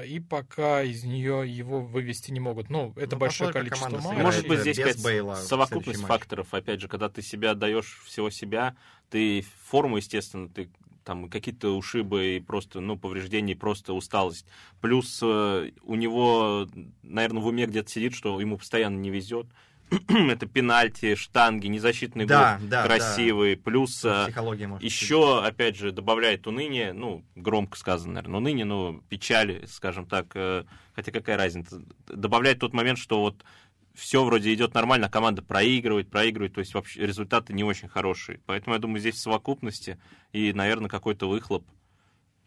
и 0.06 0.19
пока 0.19 0.84
из 0.84 1.04
нее 1.04 1.43
его 1.45 1.82
вывести 1.82 2.32
не 2.32 2.39
могут. 2.39 2.69
Ну, 2.69 2.93
это 2.95 3.15
Ну, 3.15 3.19
большое 3.19 3.51
количество 3.51 3.89
команда. 3.89 4.21
Может 4.21 4.47
быть, 4.47 4.60
здесь 4.62 4.78
без 4.78 4.84
какая-то 4.84 5.04
Бейла 5.04 5.36
совокупность 5.36 6.01
факторов. 6.01 6.54
Опять 6.54 6.82
же, 6.82 6.88
когда 6.88 7.10
ты 7.10 7.21
себя 7.21 7.51
отдаешь 7.51 8.01
всего 8.06 8.30
себя, 8.30 8.75
ты 9.10 9.45
форму, 9.63 9.97
естественно, 9.97 10.49
ты 10.49 10.69
там 11.04 11.30
какие-то 11.30 11.78
ушибы 11.78 12.38
и 12.38 12.39
просто, 12.39 12.80
ну, 12.80 12.97
повреждения, 12.97 13.54
и 13.54 13.56
просто 13.56 13.93
усталость. 13.93 14.47
Плюс 14.82 15.19
э, 15.21 15.71
у 15.84 15.95
него, 15.95 16.67
наверное, 17.04 17.41
в 17.41 17.45
уме 17.45 17.67
где-то 17.67 17.89
сидит, 17.89 18.15
что 18.15 18.41
ему 18.41 18.58
постоянно 18.58 18.97
не 18.97 19.12
везет. 19.12 19.45
это 20.30 20.45
пенальти, 20.48 21.15
штанги, 21.15 21.67
незащитный 21.67 22.26
Да, 22.26 22.58
гол 22.60 22.67
да, 22.69 22.86
красивый. 22.86 23.56
Плюс 23.58 24.04
э, 24.04 24.26
Психология 24.26 24.67
может 24.67 24.84
быть. 24.84 24.91
еще, 24.91 25.43
опять 25.43 25.78
же, 25.78 25.91
добавляет 25.91 26.48
уныние, 26.48 26.93
ну, 26.93 27.24
громко 27.36 27.78
сказано, 27.78 28.13
наверное, 28.15 28.38
уныние, 28.39 28.65
ну, 28.65 29.02
печали, 29.10 29.65
скажем 29.67 30.06
так, 30.06 30.28
э, 30.36 30.63
хотя 30.93 31.12
какая 31.12 31.38
разница. 31.38 31.82
Добавляет 32.08 32.60
тот 32.60 32.74
момент, 32.74 32.98
что 32.98 33.21
вот 33.21 33.43
все 33.93 34.24
вроде 34.26 34.54
идет 34.54 34.74
нормально, 34.74 35.08
а 35.08 35.10
команда 35.10 35.41
проигрывает, 35.41 36.10
проигрывает, 36.10 36.54
то 36.54 36.60
есть 36.60 36.74
вообще 36.74 37.06
результаты 37.06 37.54
не 37.54 37.63
очень 37.63 37.88
хорошие. 37.88 38.41
Поэтому 38.45 38.76
я 38.76 38.80
думаю, 38.80 39.00
здесь 39.00 39.15
в 39.15 39.19
совокупности 39.19 39.98
и, 40.34 40.52
наверное, 40.52 40.89
какой-то 40.89 41.30
выхлоп 41.30 41.65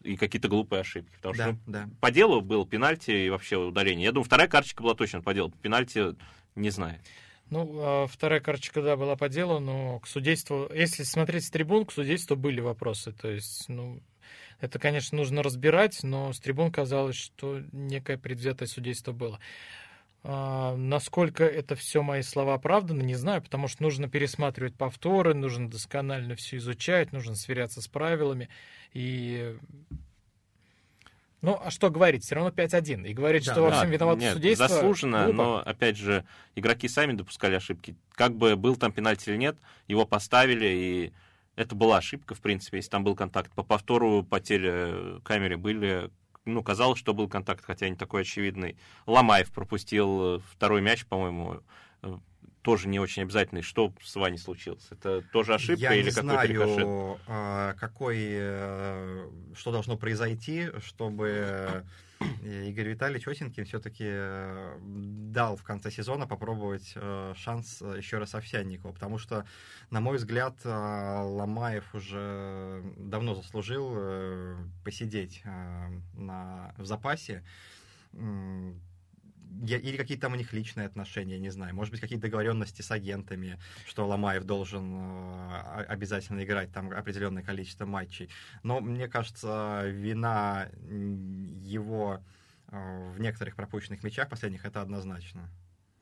и 0.03 0.17
какие-то 0.17 0.49
глупые 0.49 0.81
ошибки. 0.81 1.15
Потому 1.17 1.35
Да, 1.35 1.45
что 1.45 1.57
да. 1.67 1.89
по 2.01 2.11
делу 2.11 2.41
был 2.41 2.67
пенальти 2.67 3.11
и 3.11 3.31
вообще 3.31 3.57
удаление. 3.57 4.05
Я 4.05 4.13
думаю, 4.13 4.25
вторая 4.25 4.47
карточка 4.47 4.83
была 4.83 4.95
точно 4.95 5.23
по 5.23 5.33
делу. 5.35 5.51
Пенальти 5.63 6.15
не 6.55 6.71
знаю. 6.71 7.01
Ну, 7.51 7.79
а 7.81 8.07
вторая 8.07 8.41
карточка, 8.41 8.83
да, 8.83 8.97
была 8.97 9.17
по 9.17 9.29
делу, 9.29 9.59
но 9.59 10.01
к 10.01 10.07
судейству, 10.07 10.71
если 10.75 11.03
смотреть 11.03 11.45
с 11.45 11.51
трибун, 11.51 11.87
к 11.87 11.93
судейству 11.93 12.37
были 12.37 12.61
вопросы. 12.61 13.13
То 13.13 13.31
есть, 13.31 13.69
ну, 13.69 14.01
это, 14.61 14.79
конечно, 14.79 15.17
нужно 15.17 15.43
разбирать, 15.43 16.03
но 16.03 16.33
с 16.33 16.41
трибун 16.41 16.71
казалось, 16.71 17.17
что 17.17 17.61
некое 17.73 18.19
предвзятое 18.19 18.69
судейство 18.69 19.13
было. 19.13 19.39
А, 20.25 20.77
насколько 20.77 21.45
это 21.45 21.75
все 21.77 22.03
мои 22.03 22.23
слова 22.23 22.55
оправданы, 22.55 23.03
не 23.03 23.15
знаю, 23.15 23.41
потому 23.41 23.69
что 23.69 23.83
нужно 23.83 24.09
пересматривать 24.09 24.75
повторы, 24.75 25.33
нужно 25.33 25.71
досконально 25.71 26.35
все 26.35 26.57
изучать, 26.57 27.13
нужно 27.13 27.35
сверяться 27.35 27.81
с 27.81 27.89
правилами. 27.89 28.49
И 28.93 29.57
ну, 31.41 31.61
а 31.63 31.71
что 31.71 31.91
говорить? 31.91 32.25
Все 32.25 32.35
равно 32.35 32.51
5-1. 32.51 33.07
И 33.07 33.15
говорить, 33.15 33.45
Да, 33.47 33.53
что 33.53 33.63
во 33.63 33.71
да. 33.71 33.79
всем 33.79 33.91
виновато 33.91 34.21
Нет, 34.21 34.35
судейство... 34.35 34.69
заслуженно, 34.69 35.25
глупо. 35.25 35.37
но, 35.37 35.59
опять 35.59 35.97
же, 35.97 36.25
игроки 36.57 36.89
сами 36.89 37.13
допускали 37.13 37.55
ошибки. 37.55 37.95
Как 38.13 38.35
бы 38.35 38.57
был 38.57 38.77
там 38.77 38.93
пенальти 38.93 39.31
или 39.31 39.37
нет, 39.37 39.57
его 39.87 40.05
поставили, 40.05 40.67
и 40.67 41.13
это 41.55 41.75
была 41.75 41.99
ошибка, 41.99 42.35
в 42.35 42.41
принципе, 42.41 42.79
если 42.79 42.91
там 42.91 43.05
был 43.05 43.15
контакт. 43.15 43.53
По 43.53 43.63
повтору 43.63 44.23
по 44.23 44.41
телекамере 44.41 45.57
были... 45.57 46.11
Ну, 46.45 46.63
казалось, 46.63 46.99
что 46.99 47.13
был 47.13 47.29
контакт, 47.29 47.65
хотя 47.65 47.89
не 47.89 47.97
такой 47.97 48.23
очевидный. 48.23 48.77
Ломаев 49.07 49.53
пропустил 49.53 50.37
э, 50.37 50.41
второй 50.51 50.81
мяч, 50.81 51.05
по-моему, 51.05 51.61
э, 52.03 52.17
тоже 52.69 52.89
не 52.89 53.01
очень 53.01 53.23
обязательный. 53.23 53.63
Что 53.63 53.95
с 54.03 54.15
Ваней 54.15 54.37
случилось? 54.37 54.87
Это 54.91 55.23
тоже 55.33 55.55
ошибка 55.55 55.81
Я 55.81 55.95
или 55.95 56.11
не 56.11 56.15
какой 56.15 56.47
рикошет? 56.47 56.75
знаю, 56.75 57.19
а, 57.27 57.73
какой, 57.81 58.19
э, 58.21 59.31
что 59.57 59.73
должно 59.73 59.97
произойти, 59.97 60.69
чтобы 60.85 61.85
э, 62.21 62.67
Игорь 62.69 62.89
Витальевич 62.89 63.27
Осенькин 63.27 63.65
все-таки 63.65 64.13
дал 65.33 65.57
в 65.57 65.63
конце 65.63 65.91
сезона 65.91 66.27
попробовать 66.27 66.93
э, 66.95 67.33
шанс 67.39 67.81
э, 67.81 67.95
еще 67.97 68.19
раз 68.19 68.35
Овсянникову, 68.35 68.93
потому 68.93 69.17
что, 69.17 69.47
на 69.89 70.03
мой 70.03 70.19
взгляд, 70.19 70.57
э, 70.65 70.69
Ломаев 70.69 71.95
уже 71.95 72.83
давно 72.99 73.35
заслужил 73.35 73.95
э, 73.97 74.57
посидеть 74.85 75.41
э, 75.47 75.89
на, 76.13 76.75
в 76.77 76.85
запасе. 76.85 77.43
Я- 79.63 79.79
или 79.79 79.97
какие-то 79.97 80.23
там 80.23 80.33
у 80.33 80.37
них 80.37 80.53
личные 80.53 80.87
отношения, 80.87 81.39
не 81.39 81.51
знаю. 81.51 81.75
Может 81.75 81.91
быть, 81.93 82.01
какие-то 82.01 82.23
договоренности 82.23 82.83
с 82.83 82.91
агентами, 82.91 83.59
что 83.87 84.07
Ломаев 84.07 84.45
должен 84.45 84.95
э, 84.95 85.85
обязательно 85.89 86.45
играть 86.45 86.73
там 86.73 86.91
определенное 86.91 87.43
количество 87.43 87.87
матчей. 87.87 88.29
Но 88.63 88.81
мне 88.81 89.09
кажется, 89.09 89.83
вина 89.87 90.69
его 90.89 92.23
э, 92.69 93.11
в 93.15 93.21
некоторых 93.21 93.57
пропущенных 93.57 94.03
мячах 94.05 94.29
последних 94.29 94.65
это 94.65 94.83
однозначно. 94.83 95.49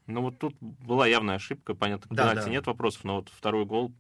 Ну 0.07 0.23
вот 0.23 0.39
тут 0.39 0.57
была 0.61 1.07
явная 1.07 1.37
ошибка, 1.37 1.75
понятно, 1.75 2.15
Да, 2.15 2.25
пенальти 2.31 2.47
да. 2.47 2.51
нет 2.53 2.67
вопросов, 2.67 3.05
но 3.05 3.17
вот 3.17 3.29
второй 3.29 3.65
гол 3.65 3.93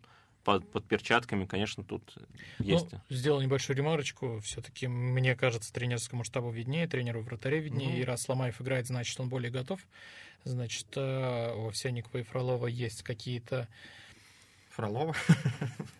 под, 0.46 0.70
под 0.70 0.86
перчатками, 0.86 1.44
конечно, 1.44 1.82
тут 1.82 2.14
есть. 2.60 2.92
Ну, 2.92 3.00
сделал 3.10 3.40
небольшую 3.40 3.76
ремарочку. 3.76 4.38
Все-таки, 4.44 4.86
мне 4.86 5.34
кажется, 5.34 5.72
тренерскому 5.72 6.22
штабу 6.22 6.50
виднее, 6.50 6.86
тренеру 6.86 7.20
вратаре 7.22 7.58
виднее. 7.58 7.90
Ну. 7.90 7.96
И 7.96 8.04
раз 8.04 8.28
Ломаев 8.28 8.60
играет, 8.62 8.86
значит, 8.86 9.18
он 9.18 9.28
более 9.28 9.50
готов. 9.50 9.80
Значит, 10.44 10.86
э, 10.94 11.52
у 11.52 11.66
Овсянникова 11.66 12.18
и 12.18 12.22
Фролова 12.22 12.68
есть 12.68 13.02
какие-то... 13.02 13.66
Фролова? 14.76 15.14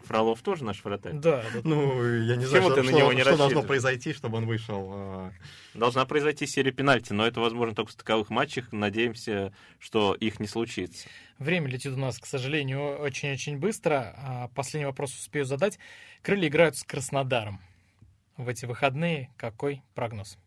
Фролов 0.05 0.41
тоже 0.43 0.65
наш 0.65 0.85
вратарь. 0.85 1.15
Да, 1.15 1.43
да, 1.53 1.61
Ну, 1.65 2.05
я 2.23 2.37
не 2.37 2.45
знаю, 2.45 2.65
ты 2.75 2.83
что, 2.83 2.83
на 2.83 2.91
него 2.97 3.09
что- 3.09 3.13
не 3.15 3.21
что 3.23 3.37
должно 3.37 3.63
произойти, 3.63 4.13
чтобы 4.13 4.37
он 4.37 4.47
вышел. 4.47 4.91
э, 4.95 5.31
Должна 5.75 6.05
произойти 6.05 6.47
серия 6.47 6.71
пенальти, 6.73 7.13
но 7.13 7.27
это 7.27 7.41
возможно 7.41 7.75
только 7.75 7.91
в 7.93 7.95
таковых 7.97 8.31
матчах. 8.31 8.73
Надеемся, 8.73 9.53
что 9.79 10.15
их 10.15 10.39
не 10.39 10.47
случится. 10.47 11.09
Время 11.39 11.69
летит 11.69 11.93
у 11.93 11.97
нас, 11.97 12.19
к 12.19 12.27
сожалению, 12.27 12.99
очень-очень 12.99 13.59
быстро. 13.59 14.15
А 14.19 14.49
Последний 14.55 14.87
вопрос 14.87 15.13
успею 15.15 15.45
задать. 15.45 15.79
Крылья 16.23 16.49
играют 16.49 16.77
с 16.77 16.85
Краснодаром. 16.85 17.61
В 18.37 18.49
эти 18.49 18.67
выходные 18.67 19.31
какой 19.37 19.83
прогноз? 19.95 20.39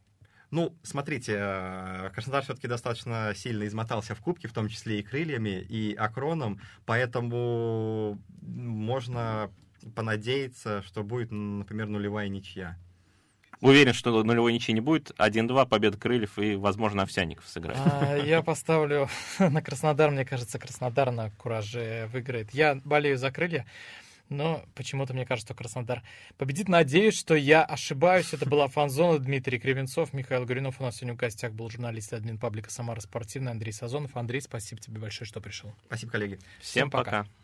Ну, 0.51 0.75
смотрите, 0.81 1.35
э, 1.37 2.09
Краснодар 2.13 2.43
все-таки 2.43 2.67
достаточно 2.67 3.33
сильно 3.35 3.67
измотался 3.67 4.15
в 4.15 4.21
Кубке, 4.21 4.47
в 4.47 4.53
том 4.53 4.67
числе 4.67 4.99
и 4.99 5.03
крыльями, 5.03 5.61
и 5.61 5.93
Акроном, 5.93 6.59
поэтому 6.85 8.19
можно 8.41 9.51
понадеяться, 9.95 10.81
что 10.83 11.03
будет, 11.03 11.31
например, 11.31 11.87
нулевая 11.87 12.27
ничья. 12.29 12.77
Уверен, 13.61 13.93
что 13.93 14.23
нулевой 14.23 14.53
ничьи 14.53 14.73
не 14.73 14.79
будет. 14.79 15.11
1-2, 15.17 15.67
победа 15.67 15.97
Крыльев 15.97 16.39
и, 16.39 16.55
возможно, 16.55 17.03
Овсянников 17.03 17.45
сыграет. 17.47 17.77
А, 17.83 18.15
Я 18.15 18.41
поставлю 18.41 19.09
на 19.39 19.61
Краснодар. 19.61 20.11
Мне 20.11 20.23
кажется, 20.23 20.57
Краснодар 20.59 21.11
на 21.11 21.29
кураже 21.31 22.09
выиграет. 22.13 22.51
Я 22.51 22.79
болею 22.85 23.17
за 23.17 23.31
крылья, 23.31 23.65
но 24.29 24.63
почему-то 24.75 25.13
мне 25.13 25.25
кажется, 25.25 25.47
что 25.47 25.55
Краснодар 25.55 26.03
победит. 26.37 26.67
Надеюсь, 26.69 27.17
что 27.17 27.35
я 27.35 27.63
ошибаюсь. 27.63 28.33
Это 28.33 28.47
была 28.47 28.67
фанзона. 28.67 29.19
Дмитрий 29.19 29.59
Кривенцов, 29.59 30.13
Михаил 30.13 30.45
Горюнов. 30.45 30.79
У 30.79 30.83
нас 30.83 30.97
сегодня 30.97 31.13
в 31.13 31.17
гостях 31.17 31.53
был 31.53 31.69
журналист 31.69 32.13
и 32.13 32.15
админ 32.15 32.37
паблика 32.37 32.71
«Самара 32.71 32.99
Спортивная» 32.99 33.51
Андрей 33.51 33.71
Сазонов. 33.71 34.15
Андрей, 34.15 34.41
спасибо 34.41 34.81
тебе 34.81 34.99
большое, 34.99 35.27
что 35.27 35.41
пришел. 35.41 35.73
Спасибо, 35.87 36.11
коллеги. 36.11 36.39
Всем 36.59 36.89
пока. 36.89 37.25
пока. 37.25 37.39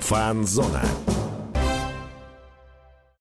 Фанзона. 0.00 0.82